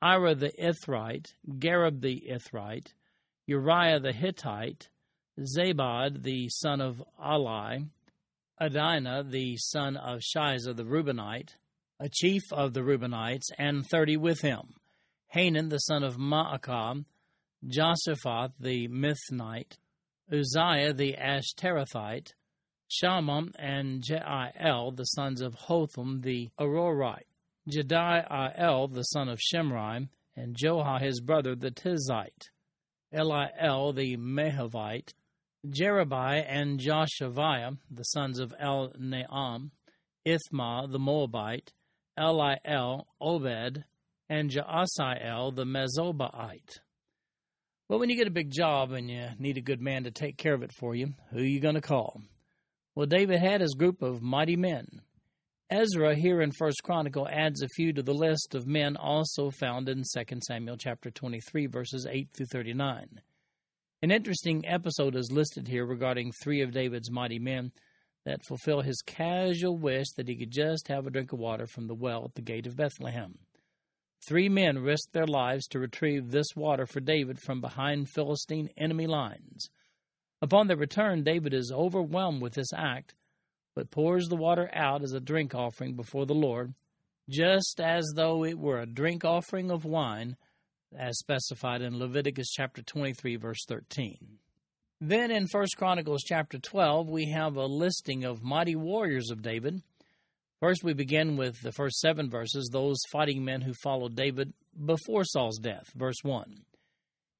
Ira 0.00 0.34
the 0.34 0.52
Ithrite, 0.58 1.34
Gareb 1.58 2.00
the 2.00 2.24
Ithrite, 2.30 2.94
Uriah 3.46 4.00
the 4.00 4.12
Hittite, 4.12 4.88
Zabad 5.38 6.22
the 6.22 6.48
son 6.48 6.80
of 6.80 7.02
Ali, 7.18 7.86
Adina 8.58 9.22
the 9.22 9.58
son 9.58 9.98
of 9.98 10.20
Shiza 10.20 10.74
the 10.74 10.84
Reubenite, 10.84 11.56
a 12.00 12.08
chief 12.08 12.42
of 12.50 12.72
the 12.72 12.80
Reubenites, 12.80 13.50
and 13.58 13.84
thirty 13.86 14.16
with 14.16 14.40
him, 14.40 14.74
Hanan 15.28 15.68
the 15.68 15.80
son 15.80 16.02
of 16.02 16.16
Maachah, 16.16 17.04
Joshaphat 17.66 18.52
the 18.58 18.88
Mithnite, 18.88 19.76
Uzzia 20.32 20.96
the 20.96 21.14
Ashterathite, 21.14 22.32
Shammah 22.88 23.48
and 23.58 24.02
Jeiel 24.02 24.96
the 24.96 25.04
sons 25.04 25.40
of 25.40 25.54
Hotham 25.54 26.20
the 26.20 26.50
Aroerite, 26.60 27.26
Jediael 27.68 28.92
the 28.92 29.02
son 29.02 29.28
of 29.28 29.40
Shimri, 29.40 30.08
and 30.36 30.56
Joha 30.56 31.00
his 31.00 31.20
brother 31.20 31.56
the 31.56 31.70
Tizite, 31.70 32.50
Eliel 33.12 33.94
the 33.94 34.16
Mahavite, 34.16 35.14
Jeribai 35.66 36.44
and 36.46 36.78
Joshaviah, 36.78 37.78
the 37.90 38.04
sons 38.04 38.38
of 38.38 38.54
El 38.58 38.90
Naam, 39.00 39.70
Ithmah 40.26 40.90
the 40.90 40.98
Moabite, 40.98 41.72
Eliel, 42.18 43.04
Obed, 43.20 43.84
and 44.28 44.50
Jaasiel 44.50 45.54
the 45.54 45.64
Mezobaite. 45.64 46.78
Well, 47.88 47.98
when 47.98 48.10
you 48.10 48.16
get 48.16 48.26
a 48.26 48.32
big 48.32 48.50
job 48.50 48.92
and 48.92 49.10
you 49.10 49.28
need 49.38 49.58
a 49.58 49.62
good 49.62 49.80
man 49.80 50.04
to 50.04 50.10
take 50.10 50.36
care 50.36 50.54
of 50.54 50.62
it 50.62 50.72
for 50.72 50.94
you, 50.94 51.14
who 51.30 51.38
are 51.38 51.44
you 51.44 51.60
going 51.60 51.76
to 51.76 51.80
call? 51.80 52.20
Well, 52.96 53.04
David 53.04 53.40
had 53.40 53.60
his 53.60 53.74
group 53.74 54.00
of 54.00 54.22
mighty 54.22 54.56
men. 54.56 55.02
Ezra 55.68 56.14
here 56.14 56.40
in 56.40 56.50
First 56.50 56.82
Chronicle 56.82 57.28
adds 57.28 57.60
a 57.60 57.68
few 57.68 57.92
to 57.92 58.02
the 58.02 58.14
list 58.14 58.54
of 58.54 58.66
men 58.66 58.96
also 58.96 59.50
found 59.50 59.90
in 59.90 60.02
2 60.02 60.38
Samuel 60.40 60.78
chapter 60.78 61.10
23 61.10 61.66
verses 61.66 62.06
8 62.10 62.30
through 62.34 62.46
39. 62.46 63.20
An 64.00 64.10
interesting 64.10 64.66
episode 64.66 65.14
is 65.14 65.30
listed 65.30 65.68
here 65.68 65.84
regarding 65.84 66.32
three 66.42 66.62
of 66.62 66.72
David's 66.72 67.10
mighty 67.10 67.38
men 67.38 67.70
that 68.24 68.46
fulfill 68.48 68.80
his 68.80 69.02
casual 69.04 69.76
wish 69.76 70.06
that 70.16 70.28
he 70.28 70.36
could 70.36 70.50
just 70.50 70.88
have 70.88 71.06
a 71.06 71.10
drink 71.10 71.34
of 71.34 71.38
water 71.38 71.66
from 71.66 71.88
the 71.88 71.94
well 71.94 72.24
at 72.24 72.34
the 72.34 72.40
gate 72.40 72.66
of 72.66 72.76
Bethlehem. 72.76 73.34
Three 74.26 74.48
men 74.48 74.78
risked 74.78 75.12
their 75.12 75.26
lives 75.26 75.66
to 75.66 75.78
retrieve 75.78 76.30
this 76.30 76.56
water 76.56 76.86
for 76.86 77.00
David 77.00 77.40
from 77.40 77.60
behind 77.60 78.08
Philistine 78.08 78.70
enemy 78.78 79.06
lines. 79.06 79.68
Upon 80.42 80.66
their 80.66 80.76
return, 80.76 81.22
David 81.22 81.54
is 81.54 81.72
overwhelmed 81.72 82.42
with 82.42 82.54
this 82.54 82.72
act, 82.74 83.14
but 83.74 83.90
pours 83.90 84.28
the 84.28 84.36
water 84.36 84.70
out 84.72 85.02
as 85.02 85.12
a 85.12 85.20
drink 85.20 85.54
offering 85.54 85.94
before 85.94 86.26
the 86.26 86.34
Lord, 86.34 86.74
just 87.28 87.80
as 87.80 88.04
though 88.14 88.44
it 88.44 88.58
were 88.58 88.78
a 88.78 88.86
drink 88.86 89.24
offering 89.24 89.70
of 89.70 89.84
wine 89.84 90.36
as 90.96 91.18
specified 91.18 91.82
in 91.82 91.98
Leviticus 91.98 92.50
chapter 92.50 92.82
23 92.82 93.36
verse 93.36 93.64
13. 93.66 94.38
Then 95.00 95.30
in 95.30 95.46
1 95.46 95.66
Chronicles 95.76 96.22
chapter 96.22 96.58
12 96.58 97.08
we 97.08 97.30
have 97.30 97.56
a 97.56 97.66
listing 97.66 98.24
of 98.24 98.42
mighty 98.42 98.76
warriors 98.76 99.30
of 99.30 99.42
David. 99.42 99.82
First 100.60 100.84
we 100.84 100.94
begin 100.94 101.36
with 101.36 101.60
the 101.60 101.72
first 101.72 102.00
7 102.00 102.30
verses, 102.30 102.70
those 102.72 102.98
fighting 103.10 103.44
men 103.44 103.60
who 103.60 103.74
followed 103.82 104.14
David 104.14 104.54
before 104.84 105.24
Saul's 105.24 105.58
death, 105.58 105.92
verse 105.94 106.22
1. 106.22 106.62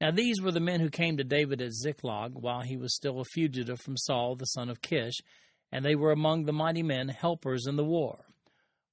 Now 0.00 0.10
these 0.10 0.40
were 0.42 0.52
the 0.52 0.60
men 0.60 0.80
who 0.80 0.90
came 0.90 1.16
to 1.16 1.24
David 1.24 1.62
at 1.62 1.72
Ziklag 1.72 2.32
while 2.34 2.60
he 2.60 2.76
was 2.76 2.94
still 2.94 3.20
a 3.20 3.24
fugitive 3.24 3.80
from 3.80 3.96
Saul 3.96 4.36
the 4.36 4.44
son 4.44 4.68
of 4.68 4.82
Kish, 4.82 5.14
and 5.72 5.84
they 5.84 5.94
were 5.94 6.12
among 6.12 6.44
the 6.44 6.52
mighty 6.52 6.82
men 6.82 7.08
helpers 7.08 7.66
in 7.66 7.76
the 7.76 7.84
war 7.84 8.26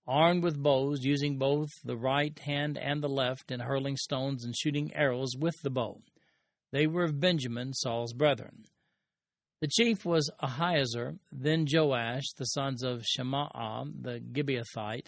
armed 0.08 0.44
with 0.44 0.62
bows, 0.62 1.04
using 1.04 1.38
both 1.38 1.70
the 1.84 1.96
right 1.96 2.38
hand 2.40 2.78
and 2.78 3.02
the 3.02 3.10
left 3.10 3.52
in 3.52 3.60
hurling 3.60 3.98
stones 3.98 4.44
and 4.44 4.56
shooting 4.56 4.94
arrows 4.94 5.36
with 5.38 5.56
the 5.64 5.70
bow. 5.70 6.02
They 6.72 6.88
were 6.88 7.04
of 7.04 7.20
Benjamin, 7.20 7.74
Saul's 7.74 8.14
brethren. 8.14 8.66
The 9.62 9.68
chief 9.68 10.04
was 10.06 10.30
Ahiezer, 10.42 11.20
then 11.32 11.66
Joash, 11.72 12.34
the 12.38 12.46
sons 12.46 12.84
of 12.84 13.04
Shemaah, 13.04 13.86
the 14.02 14.20
Gibeathite, 14.20 15.08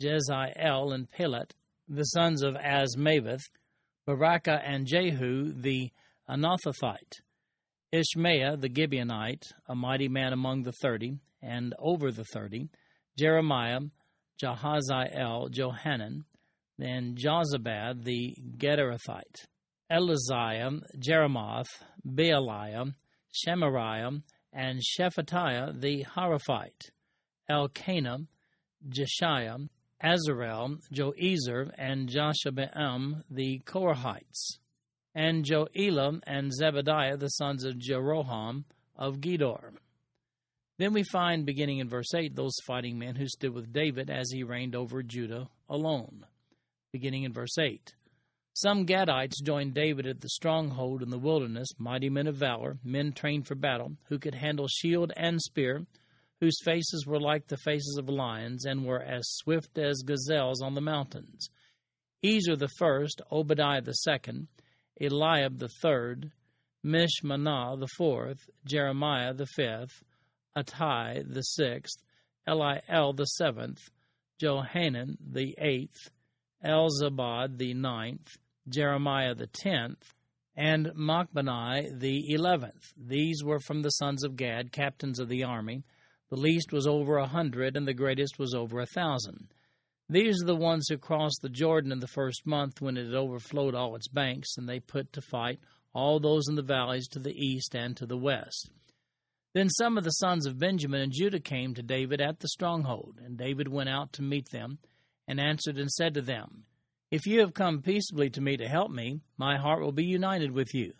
Jeziel 0.00 0.92
and 0.92 1.08
Pelet, 1.10 1.54
the 1.88 2.04
sons 2.04 2.42
of 2.42 2.54
Azmaveth, 2.54 3.42
Berachah 4.06 4.60
and 4.64 4.86
Jehu, 4.86 5.52
the 5.52 5.90
Anathothite, 6.28 7.20
Ishmael 7.92 8.56
the 8.56 8.68
Gibeonite, 8.68 9.52
a 9.68 9.74
mighty 9.74 10.08
man 10.08 10.32
among 10.32 10.62
the 10.62 10.72
thirty, 10.72 11.18
and 11.40 11.74
over 11.78 12.10
the 12.10 12.24
thirty, 12.24 12.68
Jeremiah, 13.16 13.80
Jahaziel, 14.42 15.50
Johanan, 15.50 16.24
then 16.78 17.14
Jozabad 17.16 18.02
the 18.02 18.34
Gederathite, 18.56 19.46
Eliziah, 19.90 20.80
Jerimoth, 20.98 21.68
Bealiah, 22.06 22.94
Shemariah, 23.32 24.22
and 24.52 24.80
Shephatiah 24.80 25.80
the 25.80 26.04
Haruphite, 26.16 26.90
Elkanah, 27.48 28.18
Jeshiah, 28.88 29.68
Azarel, 30.02 30.78
Joezer, 30.92 31.72
and 31.78 32.08
Jashobeam 32.08 33.22
the 33.30 33.60
Korahites, 33.60 34.58
and 35.14 35.44
Joelam 35.44 36.20
and 36.26 36.50
Zebadiah 36.50 37.18
the 37.18 37.28
sons 37.28 37.64
of 37.64 37.76
Jeroham 37.76 38.64
of 38.96 39.20
Gedor. 39.20 39.74
Then 40.78 40.92
we 40.92 41.04
find, 41.04 41.46
beginning 41.46 41.78
in 41.78 41.88
verse 41.88 42.12
8, 42.14 42.34
those 42.34 42.56
fighting 42.66 42.98
men 42.98 43.14
who 43.14 43.28
stood 43.28 43.54
with 43.54 43.72
David 43.72 44.10
as 44.10 44.30
he 44.32 44.42
reigned 44.42 44.74
over 44.74 45.02
Judah 45.02 45.48
alone. 45.68 46.26
Beginning 46.92 47.22
in 47.22 47.32
verse 47.32 47.56
8. 47.58 47.94
Some 48.54 48.84
Gadites 48.84 49.42
joined 49.42 49.74
David 49.74 50.06
at 50.06 50.20
the 50.20 50.28
stronghold 50.28 51.02
in 51.02 51.10
the 51.10 51.18
wilderness, 51.18 51.68
mighty 51.78 52.10
men 52.10 52.26
of 52.26 52.36
valor, 52.36 52.78
men 52.84 53.12
trained 53.12 53.46
for 53.46 53.54
battle, 53.54 53.96
who 54.08 54.18
could 54.18 54.34
handle 54.34 54.68
shield 54.68 55.12
and 55.16 55.40
spear, 55.40 55.86
whose 56.42 56.58
faces 56.64 57.06
were 57.06 57.20
like 57.20 57.46
the 57.46 57.56
faces 57.56 57.96
of 57.96 58.08
lions, 58.08 58.64
and 58.64 58.84
were 58.84 59.00
as 59.00 59.22
swift 59.24 59.78
as 59.78 60.02
gazelles 60.02 60.60
on 60.60 60.74
the 60.74 60.80
mountains. 60.80 61.48
Ezer 62.24 62.56
the 62.56 62.68
first, 62.80 63.22
Obadiah 63.30 63.80
the 63.80 63.92
second, 63.92 64.48
Eliab 65.00 65.60
the 65.60 65.70
third, 65.80 66.32
Mishmannah 66.84 67.78
the 67.78 67.86
fourth, 67.96 68.50
Jeremiah 68.64 69.32
the 69.32 69.46
fifth, 69.46 70.02
Attai 70.56 71.22
the 71.32 71.42
sixth, 71.42 72.02
Eliel 72.48 73.16
the 73.16 73.24
seventh, 73.24 73.90
Johanan 74.40 75.18
the 75.24 75.54
eighth, 75.58 76.10
Elzabad 76.64 77.58
the 77.58 77.72
ninth, 77.72 78.36
Jeremiah 78.68 79.36
the 79.36 79.46
tenth, 79.46 80.12
and 80.56 80.88
Machbanai 80.96 82.00
the 82.00 82.34
eleventh. 82.34 82.92
These 82.96 83.44
were 83.44 83.60
from 83.60 83.82
the 83.82 83.90
sons 83.90 84.24
of 84.24 84.34
Gad, 84.34 84.72
captains 84.72 85.20
of 85.20 85.28
the 85.28 85.44
army. 85.44 85.84
The 86.32 86.40
least 86.40 86.72
was 86.72 86.86
over 86.86 87.18
a 87.18 87.26
hundred, 87.26 87.76
and 87.76 87.86
the 87.86 87.92
greatest 87.92 88.38
was 88.38 88.54
over 88.54 88.80
a 88.80 88.86
thousand. 88.86 89.52
These 90.08 90.42
are 90.42 90.46
the 90.46 90.56
ones 90.56 90.86
who 90.88 90.96
crossed 90.96 91.40
the 91.42 91.50
Jordan 91.50 91.92
in 91.92 92.00
the 92.00 92.06
first 92.06 92.46
month 92.46 92.80
when 92.80 92.96
it 92.96 93.04
had 93.04 93.14
overflowed 93.14 93.74
all 93.74 93.94
its 93.96 94.08
banks, 94.08 94.56
and 94.56 94.66
they 94.66 94.80
put 94.80 95.12
to 95.12 95.20
fight 95.20 95.60
all 95.92 96.18
those 96.18 96.48
in 96.48 96.54
the 96.54 96.62
valleys 96.62 97.06
to 97.08 97.18
the 97.18 97.34
east 97.34 97.76
and 97.76 97.94
to 97.98 98.06
the 98.06 98.16
west. 98.16 98.70
Then 99.52 99.68
some 99.68 99.98
of 99.98 100.04
the 100.04 100.10
sons 100.10 100.46
of 100.46 100.58
Benjamin 100.58 101.02
and 101.02 101.12
Judah 101.12 101.38
came 101.38 101.74
to 101.74 101.82
David 101.82 102.22
at 102.22 102.40
the 102.40 102.48
stronghold, 102.48 103.18
and 103.22 103.36
David 103.36 103.68
went 103.68 103.90
out 103.90 104.14
to 104.14 104.22
meet 104.22 104.48
them, 104.52 104.78
and 105.28 105.38
answered 105.38 105.76
and 105.76 105.90
said 105.90 106.14
to 106.14 106.22
them, 106.22 106.64
If 107.10 107.26
you 107.26 107.40
have 107.40 107.52
come 107.52 107.82
peaceably 107.82 108.30
to 108.30 108.40
me 108.40 108.56
to 108.56 108.68
help 108.68 108.90
me, 108.90 109.20
my 109.36 109.58
heart 109.58 109.82
will 109.82 109.92
be 109.92 110.06
united 110.06 110.52
with 110.52 110.72
you. 110.72 110.94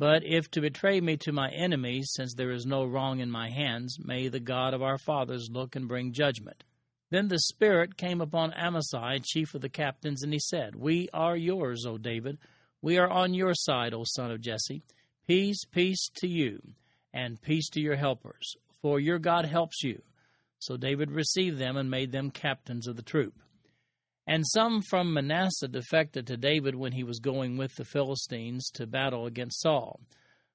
But 0.00 0.24
if 0.24 0.50
to 0.52 0.62
betray 0.62 0.98
me 1.02 1.18
to 1.18 1.30
my 1.30 1.50
enemies, 1.50 2.12
since 2.14 2.32
there 2.32 2.52
is 2.52 2.64
no 2.64 2.86
wrong 2.86 3.20
in 3.20 3.30
my 3.30 3.50
hands, 3.50 3.98
may 4.02 4.28
the 4.28 4.40
God 4.40 4.72
of 4.72 4.80
our 4.80 4.96
fathers 4.96 5.50
look 5.52 5.76
and 5.76 5.86
bring 5.86 6.14
judgment. 6.14 6.64
Then 7.10 7.28
the 7.28 7.38
Spirit 7.38 7.98
came 7.98 8.22
upon 8.22 8.54
Amasai, 8.54 9.18
chief 9.22 9.54
of 9.54 9.60
the 9.60 9.68
captains, 9.68 10.22
and 10.22 10.32
he 10.32 10.38
said, 10.38 10.74
We 10.74 11.10
are 11.12 11.36
yours, 11.36 11.84
O 11.84 11.98
David. 11.98 12.38
We 12.80 12.96
are 12.96 13.10
on 13.10 13.34
your 13.34 13.52
side, 13.52 13.92
O 13.92 14.04
son 14.06 14.30
of 14.30 14.40
Jesse. 14.40 14.80
Peace, 15.26 15.66
peace 15.66 16.08
to 16.14 16.26
you 16.26 16.62
and 17.12 17.42
peace 17.42 17.68
to 17.68 17.80
your 17.82 17.96
helpers, 17.96 18.56
for 18.80 19.00
your 19.00 19.18
God 19.18 19.44
helps 19.44 19.82
you. 19.82 20.00
So 20.60 20.78
David 20.78 21.10
received 21.10 21.58
them 21.58 21.76
and 21.76 21.90
made 21.90 22.10
them 22.10 22.30
captains 22.30 22.86
of 22.86 22.96
the 22.96 23.02
troop. 23.02 23.34
And 24.30 24.46
some 24.46 24.80
from 24.80 25.12
Manasseh 25.12 25.66
defected 25.66 26.28
to 26.28 26.36
David 26.36 26.76
when 26.76 26.92
he 26.92 27.02
was 27.02 27.18
going 27.18 27.56
with 27.56 27.74
the 27.74 27.84
Philistines 27.84 28.70
to 28.74 28.86
battle 28.86 29.26
against 29.26 29.60
Saul. 29.60 29.98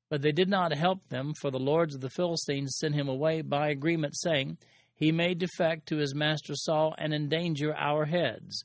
But 0.10 0.22
they 0.22 0.32
did 0.32 0.48
not 0.48 0.72
help 0.72 1.10
them, 1.10 1.34
for 1.34 1.52
the 1.52 1.60
lords 1.60 1.94
of 1.94 2.00
the 2.00 2.10
Philistines 2.10 2.78
sent 2.78 2.96
him 2.96 3.10
away 3.10 3.42
by 3.42 3.68
agreement, 3.68 4.16
saying, 4.16 4.60
He 4.94 5.12
may 5.12 5.34
defect 5.34 5.88
to 5.88 5.98
his 5.98 6.16
master 6.16 6.54
Saul 6.56 6.96
and 6.98 7.14
endanger 7.14 7.76
our 7.76 8.06
heads. 8.06 8.64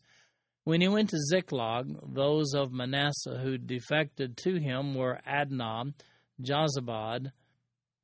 When 0.63 0.81
he 0.81 0.87
went 0.87 1.11
to 1.11 1.19
Ziklag, 1.19 1.89
those 2.15 2.55
of 2.55 2.71
Manasseh 2.71 3.39
who 3.43 3.59
defected 3.59 4.37
to 4.45 4.61
him 4.61 4.95
were 4.95 5.19
Adnah, 5.27 5.93
Jozabad, 6.41 7.33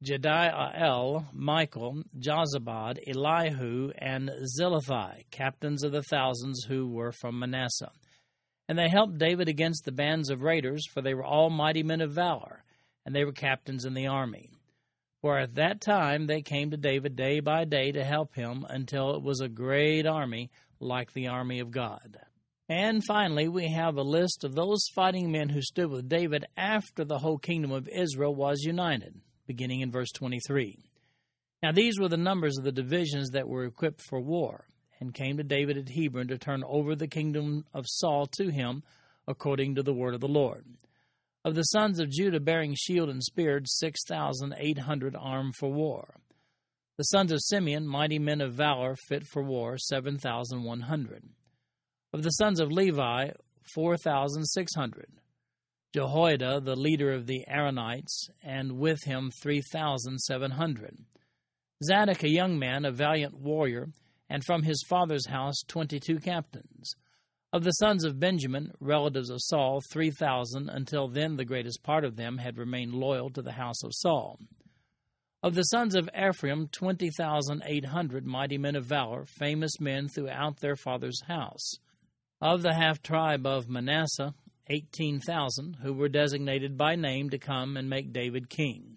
Jediael, 0.04 1.26
Michael, 1.32 2.02
Jozabad, 2.18 2.98
Elihu, 3.06 3.92
and 3.96 4.30
Zillethai, 4.58 5.22
captains 5.30 5.82
of 5.82 5.92
the 5.92 6.02
thousands 6.02 6.64
who 6.64 6.86
were 6.86 7.12
from 7.12 7.38
Manasseh. 7.38 7.90
And 8.68 8.78
they 8.78 8.90
helped 8.90 9.16
David 9.16 9.48
against 9.48 9.84
the 9.84 9.92
bands 9.92 10.28
of 10.28 10.42
raiders, 10.42 10.86
for 10.86 11.00
they 11.00 11.14
were 11.14 11.24
all 11.24 11.48
mighty 11.48 11.82
men 11.82 12.02
of 12.02 12.12
valor, 12.12 12.62
and 13.06 13.14
they 13.14 13.24
were 13.24 13.32
captains 13.32 13.86
in 13.86 13.94
the 13.94 14.06
army. 14.06 14.50
For 15.22 15.38
at 15.38 15.54
that 15.54 15.80
time 15.80 16.26
they 16.26 16.42
came 16.42 16.72
to 16.72 16.76
David 16.76 17.16
day 17.16 17.40
by 17.40 17.64
day 17.64 17.90
to 17.92 18.04
help 18.04 18.34
him, 18.34 18.66
until 18.68 19.14
it 19.14 19.22
was 19.22 19.40
a 19.40 19.48
great 19.48 20.06
army, 20.06 20.50
like 20.78 21.14
the 21.14 21.28
army 21.28 21.60
of 21.60 21.70
God. 21.70 22.18
And 22.68 23.02
finally, 23.02 23.48
we 23.48 23.68
have 23.72 23.96
a 23.96 24.02
list 24.02 24.44
of 24.44 24.54
those 24.54 24.88
fighting 24.94 25.32
men 25.32 25.48
who 25.48 25.62
stood 25.62 25.88
with 25.88 26.08
David 26.08 26.44
after 26.54 27.02
the 27.02 27.18
whole 27.18 27.38
kingdom 27.38 27.70
of 27.72 27.88
Israel 27.88 28.34
was 28.34 28.60
united 28.62 29.22
beginning 29.46 29.80
in 29.80 29.90
verse 29.90 30.10
23. 30.12 30.78
Now 31.62 31.72
these 31.72 31.98
were 31.98 32.08
the 32.08 32.16
numbers 32.16 32.58
of 32.58 32.64
the 32.64 32.72
divisions 32.72 33.30
that 33.30 33.48
were 33.48 33.64
equipped 33.64 34.02
for 34.08 34.20
war, 34.20 34.66
and 35.00 35.14
came 35.14 35.36
to 35.36 35.42
David 35.42 35.76
at 35.76 35.88
Hebron 35.88 36.28
to 36.28 36.38
turn 36.38 36.62
over 36.66 36.94
the 36.94 37.08
kingdom 37.08 37.64
of 37.74 37.84
Saul 37.86 38.26
to 38.38 38.50
him, 38.50 38.82
according 39.26 39.74
to 39.74 39.82
the 39.82 39.94
word 39.94 40.14
of 40.14 40.20
the 40.20 40.28
Lord. 40.28 40.64
Of 41.44 41.54
the 41.54 41.62
sons 41.62 42.00
of 42.00 42.10
Judah 42.10 42.40
bearing 42.40 42.74
shield 42.74 43.08
and 43.08 43.22
spear, 43.22 43.60
six 43.64 44.00
thousand 44.06 44.54
eight 44.58 44.78
hundred 44.78 45.14
armed 45.16 45.54
for 45.56 45.70
war. 45.72 46.20
The 46.98 47.04
sons 47.04 47.30
of 47.30 47.40
Simeon, 47.42 47.86
mighty 47.86 48.18
men 48.18 48.40
of 48.40 48.54
valor, 48.54 48.96
fit 49.08 49.26
for 49.26 49.42
war, 49.42 49.76
seven 49.78 50.18
thousand 50.18 50.64
one 50.64 50.80
hundred. 50.80 51.22
Of 52.12 52.22
the 52.22 52.30
sons 52.30 52.58
of 52.58 52.72
Levi, 52.72 53.30
four 53.74 53.96
thousand 53.96 54.44
six 54.46 54.74
hundred. 54.74 55.08
Jehoiada, 55.96 56.60
the 56.60 56.76
leader 56.76 57.10
of 57.10 57.26
the 57.26 57.46
Aaronites, 57.48 58.28
and 58.44 58.72
with 58.72 59.04
him 59.04 59.30
3,700. 59.42 60.98
Zadok, 61.82 62.22
a 62.22 62.28
young 62.28 62.58
man, 62.58 62.84
a 62.84 62.92
valiant 62.92 63.34
warrior, 63.34 63.88
and 64.28 64.44
from 64.44 64.62
his 64.62 64.84
father's 64.86 65.26
house 65.28 65.62
22 65.68 66.18
captains. 66.18 66.94
Of 67.50 67.64
the 67.64 67.70
sons 67.70 68.04
of 68.04 68.20
Benjamin, 68.20 68.72
relatives 68.78 69.30
of 69.30 69.38
Saul, 69.40 69.80
3,000, 69.90 70.68
until 70.68 71.08
then 71.08 71.36
the 71.36 71.46
greatest 71.46 71.82
part 71.82 72.04
of 72.04 72.16
them 72.16 72.36
had 72.36 72.58
remained 72.58 72.92
loyal 72.92 73.30
to 73.30 73.40
the 73.40 73.52
house 73.52 73.82
of 73.82 73.94
Saul. 73.94 74.38
Of 75.42 75.54
the 75.54 75.62
sons 75.62 75.94
of 75.94 76.10
Ephraim, 76.14 76.68
20,800 76.72 78.26
mighty 78.26 78.58
men 78.58 78.76
of 78.76 78.84
valor, 78.84 79.24
famous 79.24 79.80
men 79.80 80.08
throughout 80.08 80.60
their 80.60 80.76
father's 80.76 81.22
house. 81.22 81.72
Of 82.38 82.60
the 82.60 82.74
half 82.74 83.02
tribe 83.02 83.46
of 83.46 83.70
Manasseh, 83.70 84.34
18,000 84.68 85.76
who 85.82 85.92
were 85.92 86.08
designated 86.08 86.76
by 86.76 86.96
name 86.96 87.30
to 87.30 87.38
come 87.38 87.76
and 87.76 87.88
make 87.88 88.12
David 88.12 88.50
king. 88.50 88.96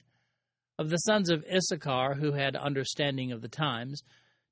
Of 0.77 0.89
the 0.89 0.97
sons 0.97 1.29
of 1.29 1.45
Issachar 1.45 2.15
who 2.15 2.31
had 2.31 2.55
understanding 2.55 3.31
of 3.31 3.41
the 3.41 3.47
times, 3.47 4.01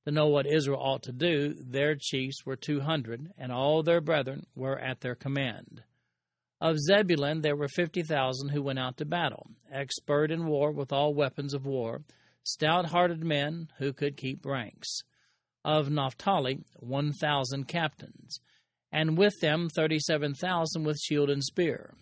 to 0.06 0.12
know 0.12 0.28
what 0.28 0.46
Israel 0.46 0.80
ought 0.80 1.04
to 1.04 1.12
do, 1.12 1.54
their 1.54 1.96
chiefs 1.96 2.46
were 2.46 2.56
200, 2.56 3.34
and 3.38 3.52
all 3.52 3.84
their 3.84 4.02
brethren 4.02 4.46
were 4.56 4.80
at 4.80 5.02
their 5.02 5.16
command. 5.16 5.84
Of 6.62 6.78
Zebulun 6.80 7.42
there 7.42 7.56
were 7.56 7.68
50,000 7.68 8.50
who 8.50 8.62
went 8.62 8.80
out 8.80 8.98
to 8.98 9.06
battle, 9.06 9.48
expert 9.72 10.32
in 10.32 10.46
war 10.46 10.72
with 10.72 10.92
all 10.92 11.14
weapons 11.14 11.54
of 11.54 11.66
war, 11.66 12.04
stout 12.44 12.86
hearted 12.88 13.24
men 13.24 13.70
who 13.78 13.92
could 13.92 14.18
keep 14.18 14.46
ranks. 14.46 15.02
Of 15.66 15.90
Naphtali, 15.90 16.64
1,000 16.80 17.68
captains 17.68 18.40
and 18.92 19.18
with 19.18 19.34
them 19.42 19.70
thirty 19.76 20.00
seven 20.00 20.34
thousand 20.34 20.84
with 20.84 20.98
shield 20.98 21.30
and 21.30 21.44
spear. 21.44 21.94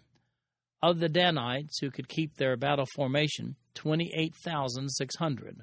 Of 0.81 0.99
the 0.99 1.09
Danites 1.09 1.79
who 1.79 1.89
could 1.89 2.07
keep 2.07 2.35
their 2.35 2.55
battle 2.57 2.85
formation, 2.95 3.55
twenty 3.73 4.11
eight 4.15 4.35
thousand 4.43 4.89
six 4.89 5.15
hundred. 5.15 5.61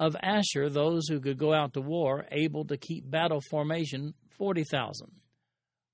Of 0.00 0.16
Asher, 0.22 0.70
those 0.70 1.08
who 1.08 1.20
could 1.20 1.38
go 1.38 1.52
out 1.52 1.74
to 1.74 1.80
war, 1.80 2.24
able 2.30 2.64
to 2.66 2.76
keep 2.76 3.10
battle 3.10 3.40
formation, 3.50 4.14
forty 4.30 4.64
thousand. 4.64 5.12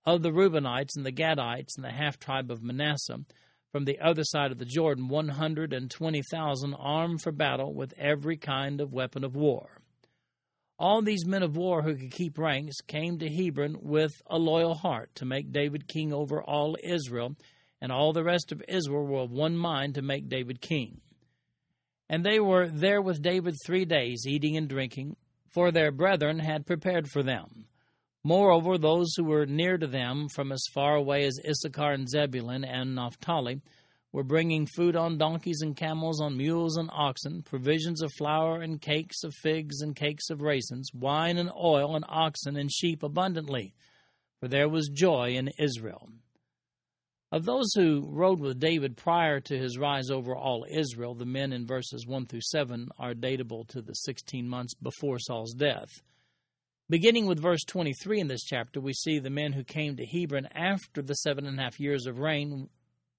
Of 0.04 0.22
the 0.22 0.30
Reubenites 0.30 0.96
and 0.96 1.06
the 1.06 1.12
Gadites 1.12 1.76
and 1.76 1.84
the 1.84 1.90
half 1.90 2.18
tribe 2.18 2.50
of 2.50 2.62
Manasseh, 2.62 3.24
from 3.72 3.86
the 3.86 3.98
other 3.98 4.22
side 4.22 4.52
of 4.52 4.58
the 4.58 4.66
Jordan, 4.66 5.08
one 5.08 5.30
hundred 5.30 5.72
and 5.72 5.90
twenty 5.90 6.22
thousand 6.30 6.74
armed 6.74 7.22
for 7.22 7.32
battle 7.32 7.74
with 7.74 7.94
every 7.98 8.36
kind 8.36 8.80
of 8.80 8.92
weapon 8.92 9.24
of 9.24 9.34
war. 9.34 9.80
All 10.78 11.02
these 11.02 11.24
men 11.24 11.42
of 11.42 11.56
war 11.56 11.82
who 11.82 11.94
could 11.94 12.10
keep 12.10 12.36
ranks 12.36 12.80
came 12.80 13.18
to 13.18 13.28
Hebron 13.28 13.78
with 13.80 14.12
a 14.26 14.38
loyal 14.38 14.74
heart 14.74 15.14
to 15.16 15.24
make 15.24 15.52
David 15.52 15.86
king 15.86 16.12
over 16.12 16.42
all 16.42 16.76
Israel, 16.82 17.36
and 17.80 17.92
all 17.92 18.12
the 18.12 18.24
rest 18.24 18.50
of 18.50 18.62
Israel 18.66 19.06
were 19.06 19.22
of 19.22 19.30
one 19.30 19.56
mind 19.56 19.94
to 19.94 20.02
make 20.02 20.28
David 20.28 20.60
king. 20.60 21.00
And 22.08 22.24
they 22.24 22.40
were 22.40 22.68
there 22.68 23.00
with 23.00 23.22
David 23.22 23.54
three 23.64 23.84
days, 23.84 24.24
eating 24.26 24.56
and 24.56 24.68
drinking, 24.68 25.16
for 25.48 25.70
their 25.70 25.92
brethren 25.92 26.40
had 26.40 26.66
prepared 26.66 27.08
for 27.08 27.22
them. 27.22 27.66
Moreover, 28.24 28.76
those 28.76 29.14
who 29.16 29.24
were 29.24 29.46
near 29.46 29.78
to 29.78 29.86
them, 29.86 30.28
from 30.28 30.50
as 30.50 30.64
far 30.72 30.96
away 30.96 31.24
as 31.24 31.38
Issachar 31.48 31.92
and 31.92 32.08
Zebulun 32.08 32.64
and 32.64 32.94
Naphtali, 32.94 33.60
were 34.14 34.22
bringing 34.22 34.64
food 34.64 34.94
on 34.94 35.18
donkeys 35.18 35.60
and 35.60 35.76
camels, 35.76 36.20
on 36.20 36.36
mules 36.36 36.76
and 36.76 36.88
oxen, 36.92 37.42
provisions 37.42 38.00
of 38.00 38.12
flour 38.12 38.62
and 38.62 38.80
cakes 38.80 39.24
of 39.24 39.34
figs 39.34 39.80
and 39.80 39.96
cakes 39.96 40.30
of 40.30 40.40
raisins, 40.40 40.88
wine 40.94 41.36
and 41.36 41.50
oil 41.60 41.96
and 41.96 42.04
oxen 42.08 42.56
and 42.56 42.70
sheep 42.70 43.02
abundantly, 43.02 43.74
for 44.38 44.46
there 44.46 44.68
was 44.68 44.88
joy 44.88 45.30
in 45.30 45.50
Israel. 45.58 46.08
Of 47.32 47.44
those 47.44 47.72
who 47.74 48.06
rode 48.08 48.38
with 48.38 48.60
David 48.60 48.96
prior 48.96 49.40
to 49.40 49.58
his 49.58 49.78
rise 49.78 50.10
over 50.10 50.36
all 50.36 50.64
Israel, 50.72 51.16
the 51.16 51.26
men 51.26 51.52
in 51.52 51.66
verses 51.66 52.06
1 52.06 52.26
through 52.26 52.42
7 52.42 52.90
are 52.96 53.14
datable 53.14 53.66
to 53.70 53.82
the 53.82 53.94
16 53.94 54.48
months 54.48 54.74
before 54.74 55.18
Saul's 55.18 55.54
death. 55.54 55.90
Beginning 56.88 57.26
with 57.26 57.42
verse 57.42 57.64
23 57.64 58.20
in 58.20 58.28
this 58.28 58.44
chapter, 58.44 58.80
we 58.80 58.92
see 58.92 59.18
the 59.18 59.28
men 59.28 59.54
who 59.54 59.64
came 59.64 59.96
to 59.96 60.06
Hebron 60.06 60.46
after 60.52 61.02
the 61.02 61.14
seven 61.14 61.46
and 61.46 61.58
a 61.58 61.62
half 61.64 61.80
years 61.80 62.06
of 62.06 62.20
reign 62.20 62.68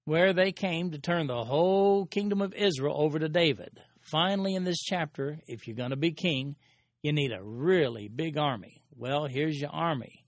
where 0.06 0.32
they 0.32 0.52
came 0.52 0.92
to 0.92 0.98
turn 0.98 1.26
the 1.26 1.44
whole 1.44 2.06
kingdom 2.06 2.40
of 2.40 2.54
Israel 2.54 2.94
over 2.96 3.18
to 3.18 3.28
David. 3.28 3.80
Finally, 4.00 4.54
in 4.54 4.62
this 4.62 4.80
chapter, 4.80 5.40
if 5.48 5.66
you're 5.66 5.76
going 5.76 5.90
to 5.90 5.96
be 5.96 6.12
king, 6.12 6.54
you 7.02 7.12
need 7.12 7.32
a 7.32 7.42
really 7.42 8.06
big 8.06 8.38
army. 8.38 8.84
Well, 8.96 9.26
here's 9.26 9.60
your 9.60 9.70
army, 9.70 10.24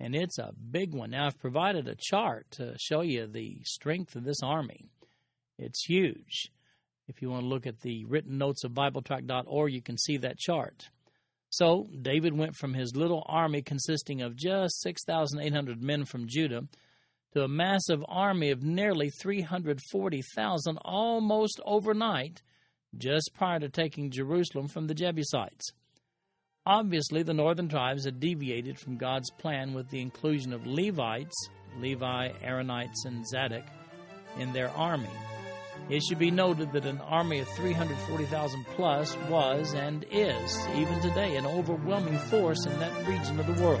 and 0.00 0.14
it's 0.14 0.38
a 0.38 0.54
big 0.70 0.94
one. 0.94 1.10
Now, 1.10 1.26
I've 1.26 1.38
provided 1.38 1.86
a 1.86 1.94
chart 1.94 2.46
to 2.52 2.74
show 2.78 3.02
you 3.02 3.26
the 3.26 3.58
strength 3.64 4.16
of 4.16 4.24
this 4.24 4.42
army. 4.42 4.88
It's 5.58 5.84
huge. 5.84 6.50
If 7.06 7.20
you 7.20 7.28
want 7.28 7.42
to 7.42 7.48
look 7.48 7.66
at 7.66 7.82
the 7.82 8.06
written 8.06 8.38
notes 8.38 8.64
of 8.64 8.72
BibleTrack.org, 8.72 9.72
you 9.72 9.82
can 9.82 9.98
see 9.98 10.16
that 10.16 10.38
chart. 10.38 10.88
So, 11.50 11.86
David 12.00 12.34
went 12.34 12.56
from 12.56 12.72
his 12.72 12.96
little 12.96 13.24
army 13.26 13.60
consisting 13.60 14.22
of 14.22 14.36
just 14.36 14.80
6,800 14.80 15.82
men 15.82 16.06
from 16.06 16.28
Judah 16.28 16.62
to 17.32 17.42
a 17.42 17.48
massive 17.48 18.04
army 18.08 18.50
of 18.50 18.62
nearly 18.62 19.10
340,000 19.10 20.78
almost 20.78 21.60
overnight, 21.64 22.42
just 22.96 23.30
prior 23.34 23.58
to 23.60 23.68
taking 23.68 24.10
Jerusalem 24.10 24.68
from 24.68 24.86
the 24.86 24.94
Jebusites. 24.94 25.72
Obviously, 26.64 27.22
the 27.22 27.34
northern 27.34 27.68
tribes 27.68 28.04
had 28.04 28.20
deviated 28.20 28.78
from 28.78 28.96
God's 28.96 29.30
plan 29.30 29.72
with 29.72 29.88
the 29.90 30.00
inclusion 30.00 30.52
of 30.52 30.66
Levites, 30.66 31.48
Levi, 31.78 32.28
Aaronites, 32.42 33.04
and 33.04 33.26
Zadok, 33.26 33.64
in 34.38 34.52
their 34.52 34.70
army. 34.70 35.08
It 35.88 36.02
should 36.02 36.18
be 36.18 36.30
noted 36.30 36.72
that 36.72 36.84
an 36.84 37.00
army 37.00 37.38
of 37.38 37.48
340,000 37.48 38.66
plus 38.76 39.16
was 39.30 39.72
and 39.72 40.04
is, 40.10 40.68
even 40.74 41.00
today, 41.00 41.36
an 41.36 41.46
overwhelming 41.46 42.18
force 42.18 42.66
in 42.66 42.78
that 42.78 43.08
region 43.08 43.40
of 43.40 43.46
the 43.46 43.62
world. 43.62 43.80